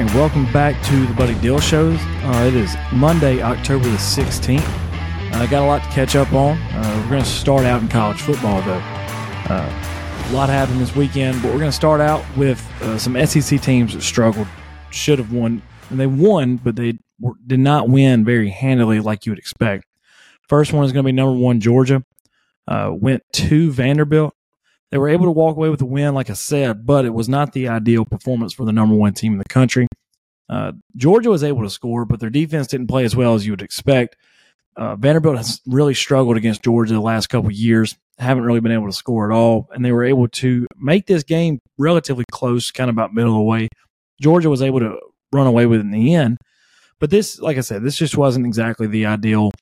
Right, 0.00 0.14
welcome 0.14 0.50
back 0.50 0.82
to 0.86 1.04
the 1.04 1.12
Buddy 1.12 1.34
Dill 1.40 1.60
Shows. 1.60 1.98
Uh, 2.00 2.46
it 2.48 2.54
is 2.54 2.74
Monday, 2.90 3.42
October 3.42 3.84
the 3.84 3.98
16th. 3.98 4.58
I 4.58 5.44
uh, 5.44 5.46
got 5.46 5.62
a 5.62 5.66
lot 5.66 5.82
to 5.82 5.90
catch 5.90 6.16
up 6.16 6.32
on. 6.32 6.56
Uh, 6.56 7.00
we're 7.02 7.10
going 7.10 7.22
to 7.22 7.28
start 7.28 7.66
out 7.66 7.82
in 7.82 7.88
college 7.88 8.18
football, 8.22 8.62
though. 8.62 8.80
Uh, 9.50 10.26
a 10.26 10.32
lot 10.32 10.48
happened 10.48 10.80
this 10.80 10.96
weekend, 10.96 11.42
but 11.42 11.48
we're 11.52 11.58
going 11.58 11.70
to 11.70 11.76
start 11.76 12.00
out 12.00 12.24
with 12.34 12.66
uh, 12.80 12.96
some 12.96 13.14
SEC 13.26 13.60
teams 13.60 13.92
that 13.92 14.00
struggled, 14.00 14.46
should 14.90 15.18
have 15.18 15.34
won. 15.34 15.60
And 15.90 16.00
they 16.00 16.06
won, 16.06 16.56
but 16.56 16.76
they 16.76 16.96
were, 17.20 17.34
did 17.46 17.60
not 17.60 17.90
win 17.90 18.24
very 18.24 18.48
handily 18.48 19.00
like 19.00 19.26
you 19.26 19.32
would 19.32 19.38
expect. 19.38 19.84
First 20.48 20.72
one 20.72 20.86
is 20.86 20.92
going 20.92 21.04
to 21.04 21.08
be 21.08 21.12
number 21.12 21.38
one, 21.38 21.60
Georgia. 21.60 22.02
Uh, 22.66 22.90
went 22.90 23.22
to 23.34 23.70
Vanderbilt 23.70 24.34
they 24.90 24.98
were 24.98 25.08
able 25.08 25.26
to 25.26 25.30
walk 25.30 25.56
away 25.56 25.68
with 25.68 25.80
a 25.82 25.86
win, 25.86 26.14
like 26.14 26.30
I 26.30 26.34
said, 26.34 26.84
but 26.84 27.04
it 27.04 27.14
was 27.14 27.28
not 27.28 27.52
the 27.52 27.68
ideal 27.68 28.04
performance 28.04 28.52
for 28.52 28.64
the 28.64 28.72
number 28.72 28.94
one 28.94 29.14
team 29.14 29.32
in 29.32 29.38
the 29.38 29.44
country. 29.44 29.86
Uh, 30.50 30.72
Georgia 30.96 31.30
was 31.30 31.44
able 31.44 31.62
to 31.62 31.70
score, 31.70 32.04
but 32.04 32.18
their 32.18 32.28
defense 32.28 32.66
didn't 32.66 32.88
play 32.88 33.04
as 33.04 33.14
well 33.14 33.34
as 33.34 33.46
you 33.46 33.52
would 33.52 33.62
expect. 33.62 34.16
Uh, 34.76 34.96
Vanderbilt 34.96 35.36
has 35.36 35.60
really 35.66 35.94
struggled 35.94 36.36
against 36.36 36.64
Georgia 36.64 36.92
the 36.92 37.00
last 37.00 37.28
couple 37.28 37.50
years, 37.52 37.96
haven't 38.18 38.44
really 38.44 38.60
been 38.60 38.72
able 38.72 38.86
to 38.86 38.92
score 38.92 39.30
at 39.30 39.34
all, 39.34 39.68
and 39.72 39.84
they 39.84 39.92
were 39.92 40.04
able 40.04 40.26
to 40.26 40.66
make 40.76 41.06
this 41.06 41.22
game 41.22 41.60
relatively 41.78 42.24
close, 42.32 42.72
kind 42.72 42.90
of 42.90 42.94
about 42.96 43.14
middle 43.14 43.30
of 43.30 43.36
the 43.36 43.42
way. 43.42 43.68
Georgia 44.20 44.50
was 44.50 44.60
able 44.60 44.80
to 44.80 44.98
run 45.32 45.46
away 45.46 45.66
with 45.66 45.80
it 45.80 45.84
in 45.84 45.92
the 45.92 46.14
end, 46.14 46.36
but 46.98 47.10
this, 47.10 47.38
like 47.38 47.56
I 47.56 47.60
said, 47.60 47.82
this 47.84 47.96
just 47.96 48.16
wasn't 48.16 48.46
exactly 48.46 48.88
the 48.88 49.06
ideal 49.06 49.52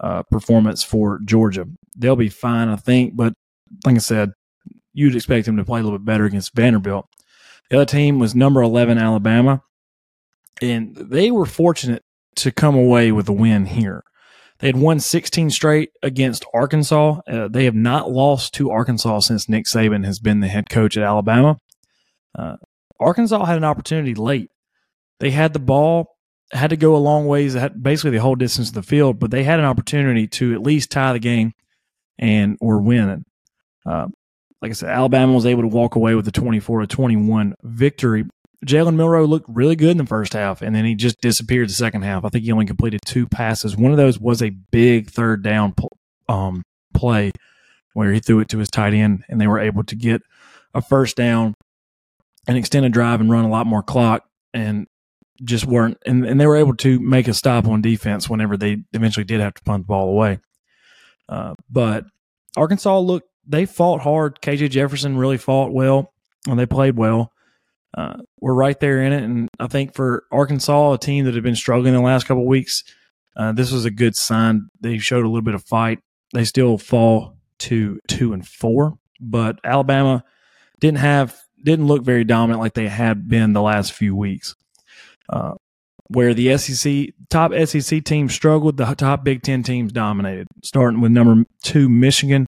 uh, 0.00 0.24
performance 0.24 0.82
for 0.82 1.20
Georgia. 1.24 1.66
They'll 1.96 2.16
be 2.16 2.28
fine, 2.28 2.68
I 2.68 2.76
think, 2.76 3.14
but 3.14 3.34
like 3.86 3.94
I 3.94 3.98
said, 3.98 4.32
you'd 4.92 5.14
expect 5.14 5.46
them 5.46 5.56
to 5.56 5.64
play 5.64 5.80
a 5.80 5.82
little 5.82 5.98
bit 5.98 6.04
better 6.04 6.24
against 6.24 6.54
Vanderbilt. 6.54 7.06
The 7.70 7.76
other 7.76 7.86
team 7.86 8.18
was 8.18 8.34
number 8.34 8.62
11, 8.62 8.98
Alabama, 8.98 9.62
and 10.60 10.94
they 10.96 11.30
were 11.30 11.46
fortunate 11.46 12.02
to 12.36 12.50
come 12.50 12.74
away 12.74 13.12
with 13.12 13.28
a 13.28 13.32
win 13.32 13.66
here. 13.66 14.02
They 14.60 14.68
had 14.68 14.76
won 14.76 15.00
16 15.00 15.50
straight 15.50 15.90
against 16.02 16.44
Arkansas. 16.54 17.20
Uh, 17.26 17.48
they 17.48 17.64
have 17.64 17.74
not 17.74 18.10
lost 18.10 18.54
to 18.54 18.70
Arkansas 18.70 19.20
since 19.20 19.48
Nick 19.48 19.66
Saban 19.66 20.04
has 20.04 20.20
been 20.20 20.40
the 20.40 20.48
head 20.48 20.70
coach 20.70 20.96
at 20.96 21.02
Alabama. 21.02 21.58
Uh, 22.36 22.56
Arkansas 23.00 23.44
had 23.44 23.56
an 23.56 23.64
opportunity 23.64 24.14
late. 24.14 24.50
They 25.20 25.30
had 25.30 25.52
the 25.52 25.58
ball, 25.58 26.16
had 26.52 26.70
to 26.70 26.76
go 26.76 26.96
a 26.96 26.98
long 26.98 27.26
ways, 27.26 27.56
basically 27.80 28.12
the 28.12 28.20
whole 28.20 28.36
distance 28.36 28.68
of 28.68 28.74
the 28.74 28.82
field, 28.82 29.18
but 29.18 29.30
they 29.30 29.44
had 29.44 29.58
an 29.58 29.66
opportunity 29.66 30.26
to 30.28 30.54
at 30.54 30.62
least 30.62 30.90
tie 30.90 31.12
the 31.12 31.18
game 31.18 31.52
and 32.18 32.56
were 32.60 32.80
winning. 32.80 33.24
Uh, 33.84 34.06
like 34.62 34.70
I 34.70 34.74
said, 34.74 34.90
Alabama 34.90 35.32
was 35.34 35.46
able 35.46 35.62
to 35.62 35.68
walk 35.68 35.96
away 35.96 36.14
with 36.14 36.26
a 36.28 36.32
24 36.32 36.80
to 36.80 36.86
21 36.86 37.54
victory. 37.62 38.24
Jalen 38.64 38.96
Milroe 38.96 39.26
looked 39.26 39.48
really 39.48 39.76
good 39.76 39.90
in 39.90 39.96
the 39.98 40.06
first 40.06 40.32
half, 40.32 40.62
and 40.62 40.74
then 40.74 40.84
he 40.84 40.94
just 40.94 41.20
disappeared 41.20 41.68
the 41.68 41.74
second 41.74 42.02
half. 42.02 42.24
I 42.24 42.28
think 42.28 42.44
he 42.44 42.52
only 42.52 42.66
completed 42.66 43.00
two 43.04 43.26
passes. 43.26 43.76
One 43.76 43.92
of 43.92 43.96
those 43.96 44.18
was 44.18 44.42
a 44.42 44.50
big 44.50 45.10
third 45.10 45.42
down 45.42 45.74
um, 46.28 46.62
play 46.92 47.32
where 47.92 48.12
he 48.12 48.20
threw 48.20 48.40
it 48.40 48.48
to 48.50 48.58
his 48.58 48.70
tight 48.70 48.94
end, 48.94 49.24
and 49.28 49.40
they 49.40 49.46
were 49.46 49.58
able 49.58 49.84
to 49.84 49.96
get 49.96 50.22
a 50.74 50.82
first 50.82 51.16
down, 51.16 51.54
an 52.46 52.56
extended 52.56 52.92
drive, 52.92 53.20
and 53.20 53.30
run 53.30 53.44
a 53.44 53.50
lot 53.50 53.66
more 53.66 53.82
clock, 53.82 54.24
and 54.52 54.86
just 55.42 55.66
weren't. 55.66 55.98
And, 56.06 56.24
and 56.24 56.40
they 56.40 56.46
were 56.46 56.56
able 56.56 56.76
to 56.76 57.00
make 57.00 57.28
a 57.28 57.34
stop 57.34 57.66
on 57.66 57.82
defense 57.82 58.28
whenever 58.28 58.56
they 58.56 58.78
eventually 58.92 59.24
did 59.24 59.40
have 59.40 59.54
to 59.54 59.62
punt 59.62 59.84
the 59.84 59.88
ball 59.88 60.08
away. 60.08 60.38
Uh, 61.28 61.54
but 61.70 62.04
Arkansas 62.56 62.98
looked 62.98 63.28
they 63.46 63.66
fought 63.66 64.00
hard. 64.00 64.40
KJ 64.40 64.70
Jefferson 64.70 65.16
really 65.16 65.36
fought 65.36 65.72
well, 65.72 66.12
and 66.48 66.58
they 66.58 66.66
played 66.66 66.96
well. 66.96 67.32
Uh, 67.96 68.16
we're 68.40 68.54
right 68.54 68.78
there 68.80 69.02
in 69.02 69.12
it, 69.12 69.22
and 69.22 69.48
I 69.60 69.68
think 69.68 69.94
for 69.94 70.24
Arkansas, 70.32 70.92
a 70.92 70.98
team 70.98 71.24
that 71.26 71.34
had 71.34 71.44
been 71.44 71.54
struggling 71.54 71.94
the 71.94 72.00
last 72.00 72.26
couple 72.26 72.44
weeks, 72.44 72.82
uh, 73.36 73.52
this 73.52 73.70
was 73.70 73.84
a 73.84 73.90
good 73.90 74.16
sign. 74.16 74.68
They 74.80 74.98
showed 74.98 75.24
a 75.24 75.28
little 75.28 75.42
bit 75.42 75.54
of 75.54 75.64
fight. 75.64 76.00
They 76.32 76.44
still 76.44 76.78
fall 76.78 77.36
to 77.60 78.00
two 78.08 78.32
and 78.32 78.46
four, 78.46 78.98
but 79.20 79.60
Alabama 79.64 80.24
didn't 80.80 80.98
have 80.98 81.38
didn't 81.62 81.86
look 81.86 82.02
very 82.02 82.24
dominant 82.24 82.60
like 82.60 82.74
they 82.74 82.88
had 82.88 83.28
been 83.28 83.52
the 83.52 83.62
last 83.62 83.92
few 83.92 84.14
weeks. 84.14 84.54
Uh, 85.28 85.54
where 86.08 86.34
the 86.34 86.56
SEC 86.58 87.14
top 87.30 87.52
SEC 87.64 88.04
teams 88.04 88.34
struggled, 88.34 88.76
the 88.76 88.84
top 88.94 89.24
Big 89.24 89.42
Ten 89.42 89.62
teams 89.62 89.92
dominated. 89.92 90.46
Starting 90.62 91.00
with 91.00 91.12
number 91.12 91.44
two 91.62 91.88
Michigan, 91.88 92.46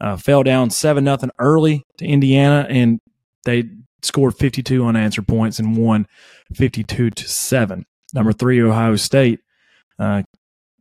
uh, 0.00 0.16
fell 0.16 0.42
down 0.42 0.70
seven 0.70 1.04
nothing 1.04 1.30
early 1.38 1.84
to 1.98 2.06
Indiana, 2.06 2.66
and 2.68 3.00
they 3.44 3.64
scored 4.04 4.34
52 4.34 4.84
unanswered 4.84 5.26
points 5.26 5.58
and 5.58 5.76
won 5.76 6.06
52 6.54 7.10
to 7.10 7.28
seven. 7.28 7.86
Number 8.12 8.32
three 8.32 8.60
Ohio 8.60 8.96
State 8.96 9.40
uh, 9.98 10.22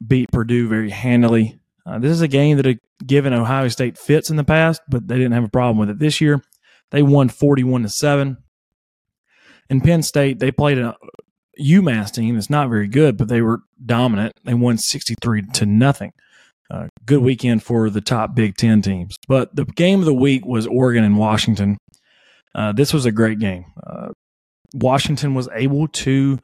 beat 0.06 0.31
Purdue 0.31 0.67
very 0.67 0.89
handily. 0.89 1.59
Uh, 1.85 2.00
this 2.00 2.11
is 2.11 2.22
a 2.22 2.28
game 2.28 2.57
that 2.57 2.66
had 2.66 2.79
given 3.06 3.34
Ohio 3.34 3.67
State 3.67 3.97
fits 3.97 4.29
in 4.29 4.35
the 4.38 4.44
past, 4.44 4.81
but 4.88 5.07
they 5.07 5.17
didn't 5.17 5.34
have 5.34 5.44
a 5.44 5.50
problem 5.50 5.78
with 5.78 5.89
it 5.89 6.00
this 6.00 6.22
year. 6.22 6.41
They 6.91 7.03
won 7.03 7.29
41 7.29 7.84
to 7.84 7.89
seven. 7.89 8.38
In 9.69 9.81
Penn 9.81 10.03
State, 10.03 10.40
they 10.40 10.51
played 10.51 10.78
a 10.78 10.95
UMass 11.59 12.13
team 12.13 12.35
that's 12.35 12.50
not 12.50 12.69
very 12.69 12.88
good, 12.88 13.17
but 13.17 13.28
they 13.28 13.41
were 13.41 13.61
dominant. 13.84 14.34
They 14.44 14.53
won 14.53 14.78
63 14.78 15.44
to 15.53 15.66
nothing. 15.66 16.13
Uh, 16.72 16.88
good 17.05 17.22
weekend 17.22 17.63
for 17.63 17.90
the 17.90 18.01
top 18.01 18.35
Big 18.35 18.55
Ten 18.55 18.81
teams. 18.81 19.17
But 19.28 19.55
the 19.55 19.66
game 19.66 20.00
of 20.00 20.05
the 20.05 20.13
week 20.13 20.45
was 20.45 20.66
Oregon 20.66 21.03
and 21.03 21.17
Washington. 21.17 21.78
Uh, 22.56 22.72
this 22.72 22.94
was 22.94 23.06
a 23.06 23.12
great 23.12 23.40
game. 23.40 23.66
Uh, 23.86 24.09
Washington 24.74 25.34
was 25.34 25.50
able 25.53 25.88
to 25.88 26.40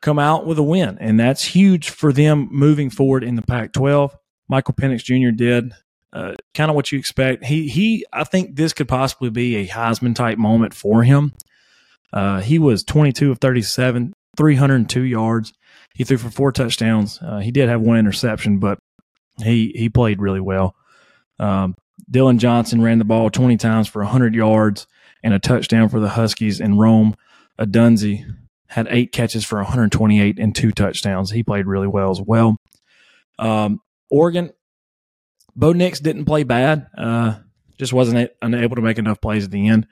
come 0.00 0.18
out 0.18 0.46
with 0.46 0.58
a 0.58 0.62
win, 0.62 0.98
and 1.00 1.18
that's 1.18 1.44
huge 1.44 1.90
for 1.90 2.12
them 2.12 2.48
moving 2.50 2.90
forward 2.90 3.22
in 3.24 3.36
the 3.36 3.42
Pac-12. 3.42 4.14
Michael 4.48 4.74
Penix 4.74 5.04
Jr. 5.04 5.30
did 5.30 5.72
uh, 6.12 6.34
kind 6.54 6.70
of 6.70 6.74
what 6.74 6.90
you 6.90 6.98
expect. 6.98 7.44
He 7.44 7.68
he, 7.68 8.04
I 8.12 8.24
think 8.24 8.56
this 8.56 8.72
could 8.72 8.88
possibly 8.88 9.30
be 9.30 9.56
a 9.56 9.66
Heisman 9.68 10.14
type 10.14 10.38
moment 10.38 10.74
for 10.74 11.02
him. 11.02 11.32
Uh, 12.12 12.40
he 12.40 12.58
was 12.58 12.82
22 12.82 13.30
of 13.30 13.38
37, 13.38 14.12
302 14.36 15.02
yards. 15.02 15.52
He 15.94 16.02
threw 16.02 16.18
for 16.18 16.30
four 16.30 16.50
touchdowns. 16.50 17.20
Uh, 17.22 17.38
he 17.38 17.52
did 17.52 17.68
have 17.68 17.80
one 17.80 17.98
interception, 17.98 18.58
but 18.58 18.78
he 19.38 19.72
he 19.76 19.88
played 19.88 20.20
really 20.20 20.40
well. 20.40 20.74
Um, 21.38 21.74
Dillon 22.10 22.38
Johnson 22.38 22.82
ran 22.82 22.98
the 22.98 23.04
ball 23.04 23.30
20 23.30 23.56
times 23.56 23.86
for 23.88 24.02
100 24.02 24.34
yards 24.34 24.86
and 25.22 25.34
a 25.34 25.38
touchdown 25.38 25.88
for 25.88 26.00
the 26.00 26.10
Huskies. 26.10 26.60
And 26.60 26.78
Rome 26.78 27.14
Odunze 27.58 28.24
had 28.68 28.86
eight 28.90 29.12
catches 29.12 29.44
for 29.44 29.56
128 29.56 30.38
and 30.38 30.54
two 30.54 30.70
touchdowns. 30.70 31.30
He 31.30 31.42
played 31.42 31.66
really 31.66 31.88
well 31.88 32.10
as 32.10 32.20
well. 32.20 32.56
Um, 33.38 33.80
Oregon, 34.10 34.50
Bo 35.56 35.72
Nix 35.72 36.00
didn't 36.00 36.24
play 36.24 36.44
bad. 36.44 36.86
Uh, 36.96 37.38
just 37.78 37.92
wasn't 37.92 38.30
unable 38.42 38.76
to 38.76 38.82
make 38.82 38.98
enough 38.98 39.20
plays 39.20 39.44
at 39.44 39.50
the 39.50 39.68
end. 39.68 39.86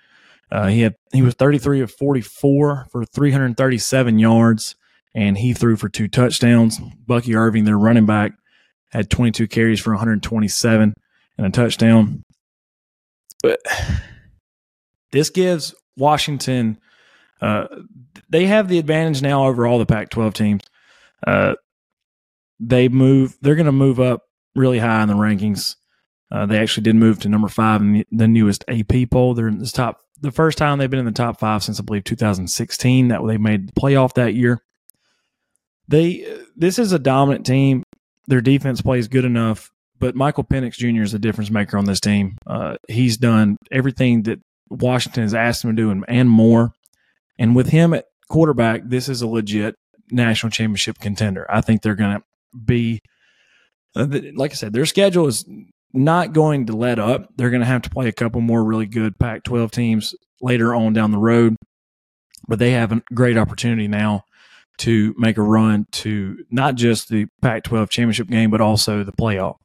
Uh, 0.50 0.68
he 0.68 0.80
had 0.80 0.94
he 1.12 1.22
was 1.22 1.34
33 1.34 1.80
of 1.80 1.90
44 1.90 2.86
for 2.90 3.04
337 3.04 4.18
yards, 4.18 4.76
and 5.14 5.36
he 5.36 5.52
threw 5.52 5.76
for 5.76 5.88
two 5.88 6.08
touchdowns. 6.08 6.78
Bucky 7.06 7.34
Irving, 7.34 7.64
their 7.64 7.78
running 7.78 8.06
back, 8.06 8.32
had 8.90 9.10
22 9.10 9.48
carries 9.48 9.80
for 9.80 9.92
127 9.92 10.94
and 11.36 11.46
a 11.46 11.50
touchdown. 11.50 12.22
But 13.42 13.60
this 15.12 15.30
gives 15.30 15.74
Washington, 15.96 16.78
uh, 17.40 17.66
they 18.28 18.46
have 18.46 18.68
the 18.68 18.78
advantage 18.78 19.22
now 19.22 19.46
over 19.46 19.66
all 19.66 19.78
the 19.78 19.86
Pac 19.86 20.10
12 20.10 20.34
teams. 20.34 20.62
Uh, 21.26 21.54
they 22.60 22.88
move, 22.88 23.36
they're 23.40 23.54
going 23.54 23.66
to 23.66 23.72
move 23.72 24.00
up 24.00 24.22
really 24.54 24.78
high 24.78 25.02
in 25.02 25.08
the 25.08 25.14
rankings. 25.14 25.76
Uh, 26.30 26.46
they 26.46 26.58
actually 26.58 26.82
did 26.82 26.96
move 26.96 27.20
to 27.20 27.28
number 27.28 27.48
five 27.48 27.80
in 27.80 27.92
the, 27.92 28.06
the, 28.12 28.28
newest 28.28 28.64
AP 28.68 29.10
poll. 29.10 29.34
They're 29.34 29.48
in 29.48 29.58
the 29.58 29.66
top, 29.66 30.00
the 30.20 30.32
first 30.32 30.58
time 30.58 30.78
they've 30.78 30.90
been 30.90 30.98
in 30.98 31.06
the 31.06 31.12
top 31.12 31.40
five 31.40 31.62
since 31.62 31.80
I 31.80 31.82
believe 31.82 32.04
2016 32.04 33.08
that 33.08 33.20
they 33.26 33.38
made 33.38 33.68
the 33.68 33.80
playoff 33.80 34.14
that 34.14 34.34
year. 34.34 34.60
They, 35.86 36.26
this 36.54 36.78
is 36.78 36.92
a 36.92 36.98
dominant 36.98 37.46
team 37.46 37.82
their 38.28 38.42
defense 38.42 38.80
plays 38.80 39.08
good 39.08 39.24
enough. 39.24 39.72
But 39.98 40.14
Michael 40.14 40.44
Penix 40.44 40.74
Jr. 40.74 41.02
is 41.02 41.14
a 41.14 41.18
difference 41.18 41.50
maker 41.50 41.76
on 41.76 41.84
this 41.84 41.98
team. 41.98 42.36
Uh, 42.46 42.76
he's 42.86 43.16
done 43.16 43.56
everything 43.72 44.22
that 44.24 44.38
Washington 44.70 45.22
has 45.22 45.34
asked 45.34 45.64
him 45.64 45.74
to 45.74 45.82
do 45.82 45.90
and, 45.90 46.04
and 46.08 46.28
more. 46.28 46.72
And 47.38 47.54
with 47.54 47.68
him 47.68 47.94
at 47.94 48.06
quarterback, 48.28 48.82
this 48.84 49.08
is 49.08 49.22
a 49.22 49.26
legit 49.26 49.76
national 50.10 50.50
championship 50.50 50.98
contender. 50.98 51.46
I 51.48 51.60
think 51.60 51.82
they're 51.82 51.94
going 51.94 52.18
to 52.18 52.24
be, 52.58 53.00
uh, 53.94 54.06
like 54.34 54.52
I 54.52 54.54
said, 54.54 54.72
their 54.72 54.86
schedule 54.86 55.26
is 55.26 55.44
not 55.92 56.32
going 56.32 56.66
to 56.66 56.76
let 56.76 56.98
up. 56.98 57.28
They're 57.36 57.50
going 57.50 57.60
to 57.60 57.66
have 57.66 57.82
to 57.82 57.90
play 57.90 58.08
a 58.08 58.12
couple 58.12 58.40
more 58.40 58.64
really 58.64 58.86
good 58.86 59.18
Pac 59.18 59.44
12 59.44 59.70
teams 59.70 60.14
later 60.40 60.74
on 60.74 60.92
down 60.92 61.12
the 61.12 61.18
road. 61.18 61.56
But 62.46 62.58
they 62.58 62.72
have 62.72 62.92
a 62.92 63.02
great 63.14 63.36
opportunity 63.36 63.88
now 63.88 64.24
to 64.78 65.14
make 65.18 65.36
a 65.36 65.42
run 65.42 65.86
to 65.90 66.44
not 66.50 66.76
just 66.76 67.08
the 67.08 67.26
Pac 67.42 67.64
12 67.64 67.90
championship 67.90 68.28
game, 68.28 68.50
but 68.50 68.60
also 68.60 69.04
the 69.04 69.12
playoff. 69.12 69.56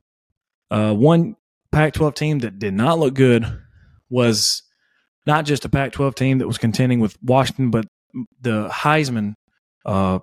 Uh, 0.72 0.94
one 0.94 1.36
Pac 1.72 1.94
12 1.94 2.14
team 2.16 2.40
that 2.40 2.60
did 2.60 2.74
not 2.74 3.00
look 3.00 3.14
good 3.14 3.62
was 4.10 4.64
not 5.26 5.46
just 5.46 5.66
a 5.66 5.70
Pac 5.70 5.92
12 5.94 6.16
team 6.16 6.38
that 6.40 6.48
was 6.48 6.58
contending 6.58 7.00
with 7.00 7.18
Washington, 7.22 7.72
but 7.72 7.86
the 8.42 8.70
Heisman 8.70 9.34
uh, 9.86 10.20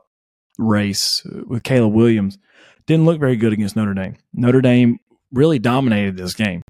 race 0.59 1.23
with 1.47 1.63
Caleb 1.63 1.95
Williams 1.95 2.39
didn't 2.87 3.07
look 3.07 3.21
very 3.21 3.37
good 3.37 3.53
against 3.53 3.77
Notre 3.77 3.95
Dame. 3.95 4.17
Notre 4.33 4.61
Dame 4.61 4.99
really 5.33 5.59
dominated 5.59 6.17
this 6.17 6.35
game. 6.35 6.63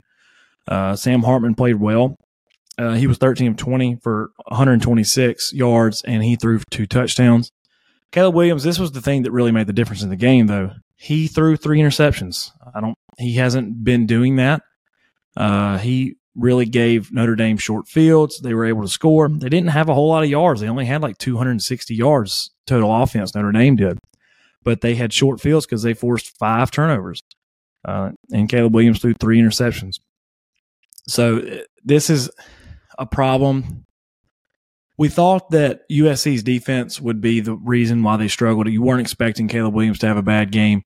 Uh, 0.69 0.94
Sam 0.97 1.23
Hartman 1.23 1.55
played 1.55 1.77
well. 1.77 2.17
Uh, 2.79 2.94
he 2.94 3.06
was 3.06 3.19
13 3.19 3.49
of 3.49 3.56
20 3.56 3.99
for 4.03 4.31
126 4.47 5.53
yards, 5.53 6.03
and 6.03 6.23
he 6.23 6.37
threw 6.37 6.61
two 6.71 6.87
touchdowns. 6.87 7.50
Caleb 8.12 8.35
Williams, 8.35 8.65
this 8.65 8.79
was 8.79 8.93
the 8.93 9.00
thing 9.00 9.23
that 9.23 9.32
really 9.32 9.53
made 9.53 9.67
the 9.67 9.73
difference 9.73 10.03
in 10.03 10.09
the 10.09 10.17
game, 10.17 10.47
though. 10.47 10.73
He 10.97 11.27
threw 11.27 11.56
three 11.56 11.79
interceptions. 11.79 12.50
I 12.75 12.81
don't. 12.81 12.97
He 13.19 13.37
hasn't 13.37 13.85
been 13.85 14.06
doing 14.06 14.37
that. 14.37 14.62
Uh, 15.37 15.79
he 15.79 16.17
really 16.35 16.67
gave 16.67 17.12
Notre 17.12 17.35
Dame 17.35 17.59
short 17.59 17.88
fields. 17.88 18.41
They 18.41 18.55
were 18.55 18.67
able 18.67 18.82
to 18.82 18.88
score. 18.88 19.29
They 19.29 19.49
didn't 19.49 19.71
have 19.71 19.88
a 19.88 19.94
whole 19.94 20.09
lot 20.09 20.23
of 20.23 20.31
yards. 20.31 20.61
They 20.61 20.69
only 20.69 20.87
had 20.87 21.03
like 21.03 21.19
260 21.19 21.94
yards 21.94 22.50
total 22.67 22.94
offense. 23.03 23.35
Notre 23.35 23.53
Dame 23.53 23.77
did, 23.77 23.99
but 24.62 24.81
they 24.81 24.94
had 24.94 25.12
short 25.12 25.41
fields 25.41 25.67
because 25.67 25.82
they 25.82 25.94
forced 25.94 26.37
five 26.38 26.71
turnovers. 26.71 27.23
Uh, 27.85 28.11
and 28.32 28.49
Caleb 28.49 28.75
Williams 28.75 29.00
threw 29.00 29.15
three 29.15 29.41
interceptions. 29.41 30.00
So 31.06 31.38
uh, 31.38 31.59
this 31.85 32.11
is 32.11 32.31
a 32.99 33.06
problem. 33.06 33.87
We 34.99 35.09
thought 35.09 35.50
that 35.50 35.88
USC's 35.91 36.43
defense 36.43 37.00
would 37.00 37.23
be 37.23 37.41
the 37.41 37.55
reason 37.55 38.03
why 38.03 38.19
they 38.19 38.29
struggled. 38.29 38.69
You 38.69 38.82
weren't 38.82 39.00
expecting 39.00 39.49
Caleb 39.49 39.75
Williams 39.75 39.99
to 40.00 40.06
have 40.06 40.19
a 40.19 40.23
bad 40.23 40.53
game 40.53 40.82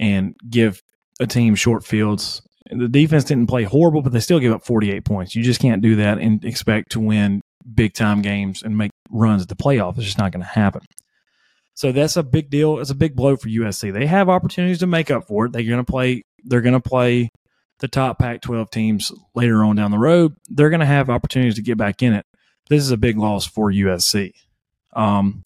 and 0.00 0.34
give 0.50 0.82
a 1.20 1.26
team 1.26 1.54
short 1.54 1.84
fields. 1.84 2.42
The 2.70 2.88
defense 2.88 3.24
didn't 3.24 3.48
play 3.48 3.64
horrible, 3.64 4.02
but 4.02 4.12
they 4.12 4.20
still 4.20 4.40
gave 4.40 4.52
up 4.52 4.64
48 4.64 5.04
points. 5.04 5.34
You 5.34 5.42
just 5.42 5.60
can't 5.60 5.82
do 5.82 5.96
that 5.96 6.18
and 6.18 6.44
expect 6.44 6.92
to 6.92 7.00
win 7.00 7.42
big 7.72 7.94
time 7.94 8.22
games 8.22 8.62
and 8.62 8.76
make 8.76 8.90
runs 9.10 9.42
at 9.42 9.48
the 9.48 9.56
playoffs. 9.56 9.96
It's 9.96 10.06
just 10.06 10.18
not 10.18 10.32
going 10.32 10.42
to 10.42 10.48
happen. 10.48 10.82
So 11.74 11.92
that's 11.92 12.16
a 12.16 12.22
big 12.22 12.50
deal. 12.50 12.78
It's 12.78 12.90
a 12.90 12.94
big 12.94 13.16
blow 13.16 13.36
for 13.36 13.48
USC. 13.48 13.92
They 13.92 14.06
have 14.06 14.28
opportunities 14.28 14.78
to 14.78 14.86
make 14.86 15.10
up 15.10 15.26
for 15.26 15.46
it. 15.46 15.52
They're 15.52 15.62
going 15.62 15.84
to 15.84 15.90
play. 15.90 16.24
They're 16.44 16.60
going 16.60 16.80
to 16.80 16.88
play 16.88 17.30
the 17.80 17.88
top 17.88 18.18
Pac-12 18.18 18.70
teams 18.70 19.12
later 19.34 19.64
on 19.64 19.76
down 19.76 19.90
the 19.90 19.98
road. 19.98 20.36
They're 20.48 20.70
going 20.70 20.80
to 20.80 20.86
have 20.86 21.10
opportunities 21.10 21.56
to 21.56 21.62
get 21.62 21.76
back 21.76 22.02
in 22.02 22.12
it. 22.12 22.24
This 22.68 22.82
is 22.82 22.90
a 22.90 22.96
big 22.96 23.18
loss 23.18 23.44
for 23.44 23.70
USC. 23.70 24.32
Um, 24.94 25.42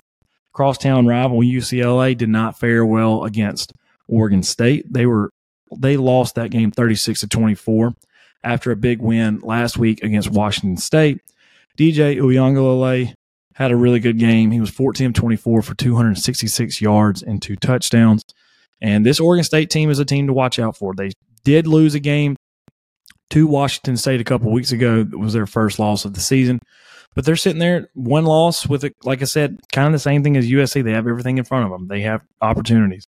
crosstown 0.52 1.06
rival 1.06 1.38
UCLA 1.38 2.16
did 2.16 2.28
not 2.28 2.58
fare 2.58 2.84
well 2.84 3.24
against 3.24 3.72
Oregon 4.06 4.42
State. 4.42 4.92
They 4.92 5.06
were 5.06 5.32
they 5.76 5.96
lost 5.96 6.34
that 6.36 6.50
game 6.50 6.70
36 6.70 7.20
to 7.20 7.28
24 7.28 7.94
after 8.44 8.70
a 8.70 8.76
big 8.76 9.00
win 9.00 9.40
last 9.40 9.76
week 9.76 10.02
against 10.02 10.30
Washington 10.30 10.76
State. 10.76 11.20
DJ 11.76 12.16
Uiagalelei 12.16 13.14
had 13.54 13.70
a 13.70 13.76
really 13.76 14.00
good 14.00 14.18
game. 14.18 14.50
He 14.50 14.60
was 14.60 14.70
14 14.70 15.08
of 15.08 15.12
24 15.14 15.62
for 15.62 15.74
266 15.74 16.80
yards 16.80 17.22
and 17.22 17.42
two 17.42 17.56
touchdowns. 17.56 18.22
And 18.80 19.04
this 19.04 19.18
Oregon 19.18 19.44
State 19.44 19.70
team 19.70 19.90
is 19.90 19.98
a 19.98 20.04
team 20.04 20.28
to 20.28 20.32
watch 20.32 20.58
out 20.58 20.76
for. 20.76 20.94
They 20.94 21.10
did 21.44 21.66
lose 21.66 21.94
a 21.94 22.00
game 22.00 22.36
to 23.30 23.46
Washington 23.46 23.96
State 23.96 24.20
a 24.20 24.24
couple 24.24 24.52
weeks 24.52 24.72
ago. 24.72 25.00
It 25.00 25.18
was 25.18 25.32
their 25.32 25.46
first 25.46 25.78
loss 25.78 26.04
of 26.04 26.14
the 26.14 26.20
season. 26.20 26.60
But 27.14 27.24
they're 27.24 27.36
sitting 27.36 27.58
there, 27.58 27.88
one 27.94 28.24
loss 28.24 28.66
with, 28.68 28.84
it, 28.84 28.94
like 29.02 29.22
I 29.22 29.24
said, 29.24 29.58
kind 29.72 29.86
of 29.86 29.92
the 29.92 29.98
same 29.98 30.22
thing 30.22 30.36
as 30.36 30.48
USC. 30.48 30.84
They 30.84 30.92
have 30.92 31.08
everything 31.08 31.38
in 31.38 31.44
front 31.44 31.64
of 31.64 31.72
them. 31.72 31.88
They 31.88 32.02
have 32.02 32.24
opportunities. 32.40 33.08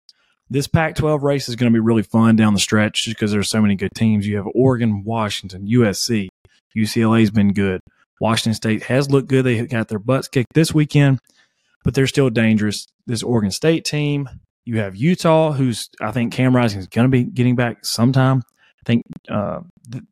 This 0.49 0.69
Pac-12 0.69 1.23
race 1.23 1.49
is 1.49 1.57
going 1.57 1.73
to 1.73 1.77
be 1.77 1.81
really 1.81 2.03
fun 2.03 2.37
down 2.37 2.55
the 2.55 2.61
stretch 2.61 3.05
just 3.05 3.17
because 3.17 3.33
there's 3.33 3.51
so 3.51 3.61
many 3.61 3.75
good 3.75 3.95
teams. 3.95 4.27
You 4.27 4.37
have 4.37 4.47
Oregon, 4.55 5.03
Washington, 5.03 5.67
USC, 5.67 6.29
UCLA's 6.77 7.31
been 7.31 7.53
good. 7.53 7.81
Washington 8.21 8.55
State 8.55 8.85
has 8.85 9.11
looked 9.11 9.29
good. 9.29 9.45
They 9.45 9.67
got 9.67 9.89
their 9.89 9.99
butts 9.99 10.29
kicked 10.29 10.55
this 10.55 10.73
weekend, 10.73 11.19
but 11.85 11.95
they're 11.95 12.07
still 12.07 12.31
dangerous. 12.31 12.87
This 13.07 13.23
Oregon 13.23 13.51
State 13.51 13.85
team, 13.85 14.29
you 14.65 14.79
have 14.79 14.97
Utah, 14.97 15.53
who's 15.53 15.91
I 16.01 16.13
think 16.13 16.33
Cam 16.33 16.55
Rising 16.55 16.81
is 16.81 16.87
going 16.87 17.11
to 17.11 17.11
be 17.11 17.25
getting 17.25 17.57
back 17.57 17.85
sometime. 17.85 18.43
I 18.49 18.83
think 18.85 19.03
uh, 19.29 19.61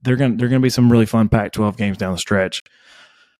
they're 0.03 0.17
going 0.17 0.37
they're 0.37 0.49
going 0.49 0.61
to 0.61 0.65
be 0.65 0.71
some 0.71 0.91
really 0.91 1.07
fun 1.07 1.29
Pac-12 1.29 1.77
games 1.77 1.97
down 1.97 2.13
the 2.13 2.19
stretch. 2.19 2.63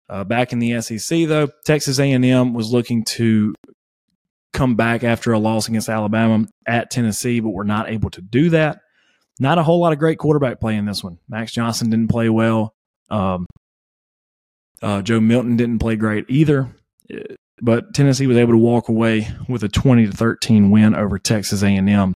Uh, 0.07 0.23
back 0.23 0.53
in 0.53 0.59
the 0.59 0.81
SEC, 0.81 1.27
though, 1.27 1.49
Texas 1.65 1.99
A&M 1.99 2.53
was 2.53 2.71
looking 2.71 3.03
to 3.03 3.55
come 4.55 4.75
back 4.75 5.03
after 5.03 5.33
a 5.33 5.39
loss 5.39 5.67
against 5.67 5.89
Alabama 5.89 6.47
at 6.65 6.89
Tennessee, 6.89 7.39
but 7.39 7.51
were 7.51 7.63
not 7.63 7.89
able 7.89 8.09
to 8.11 8.21
do 8.21 8.49
that. 8.49 8.79
Not 9.39 9.57
a 9.57 9.63
whole 9.63 9.79
lot 9.79 9.91
of 9.91 9.99
great 9.99 10.17
quarterback 10.17 10.59
play 10.59 10.75
in 10.75 10.85
this 10.85 11.03
one. 11.03 11.19
Max 11.27 11.51
Johnson 11.51 11.89
didn't 11.89 12.09
play 12.09 12.29
well. 12.29 12.73
Um, 13.09 13.45
uh, 14.81 15.01
Joe 15.01 15.19
Milton 15.19 15.57
didn't 15.57 15.79
play 15.79 15.97
great 15.97 16.25
either, 16.29 16.73
but 17.61 17.93
Tennessee 17.93 18.27
was 18.27 18.37
able 18.37 18.53
to 18.53 18.57
walk 18.57 18.87
away 18.87 19.27
with 19.49 19.63
a 19.63 19.69
20 19.69 20.07
to 20.07 20.11
13 20.11 20.71
win 20.71 20.95
over 20.95 21.19
Texas 21.19 21.61
A&M. 21.61 22.13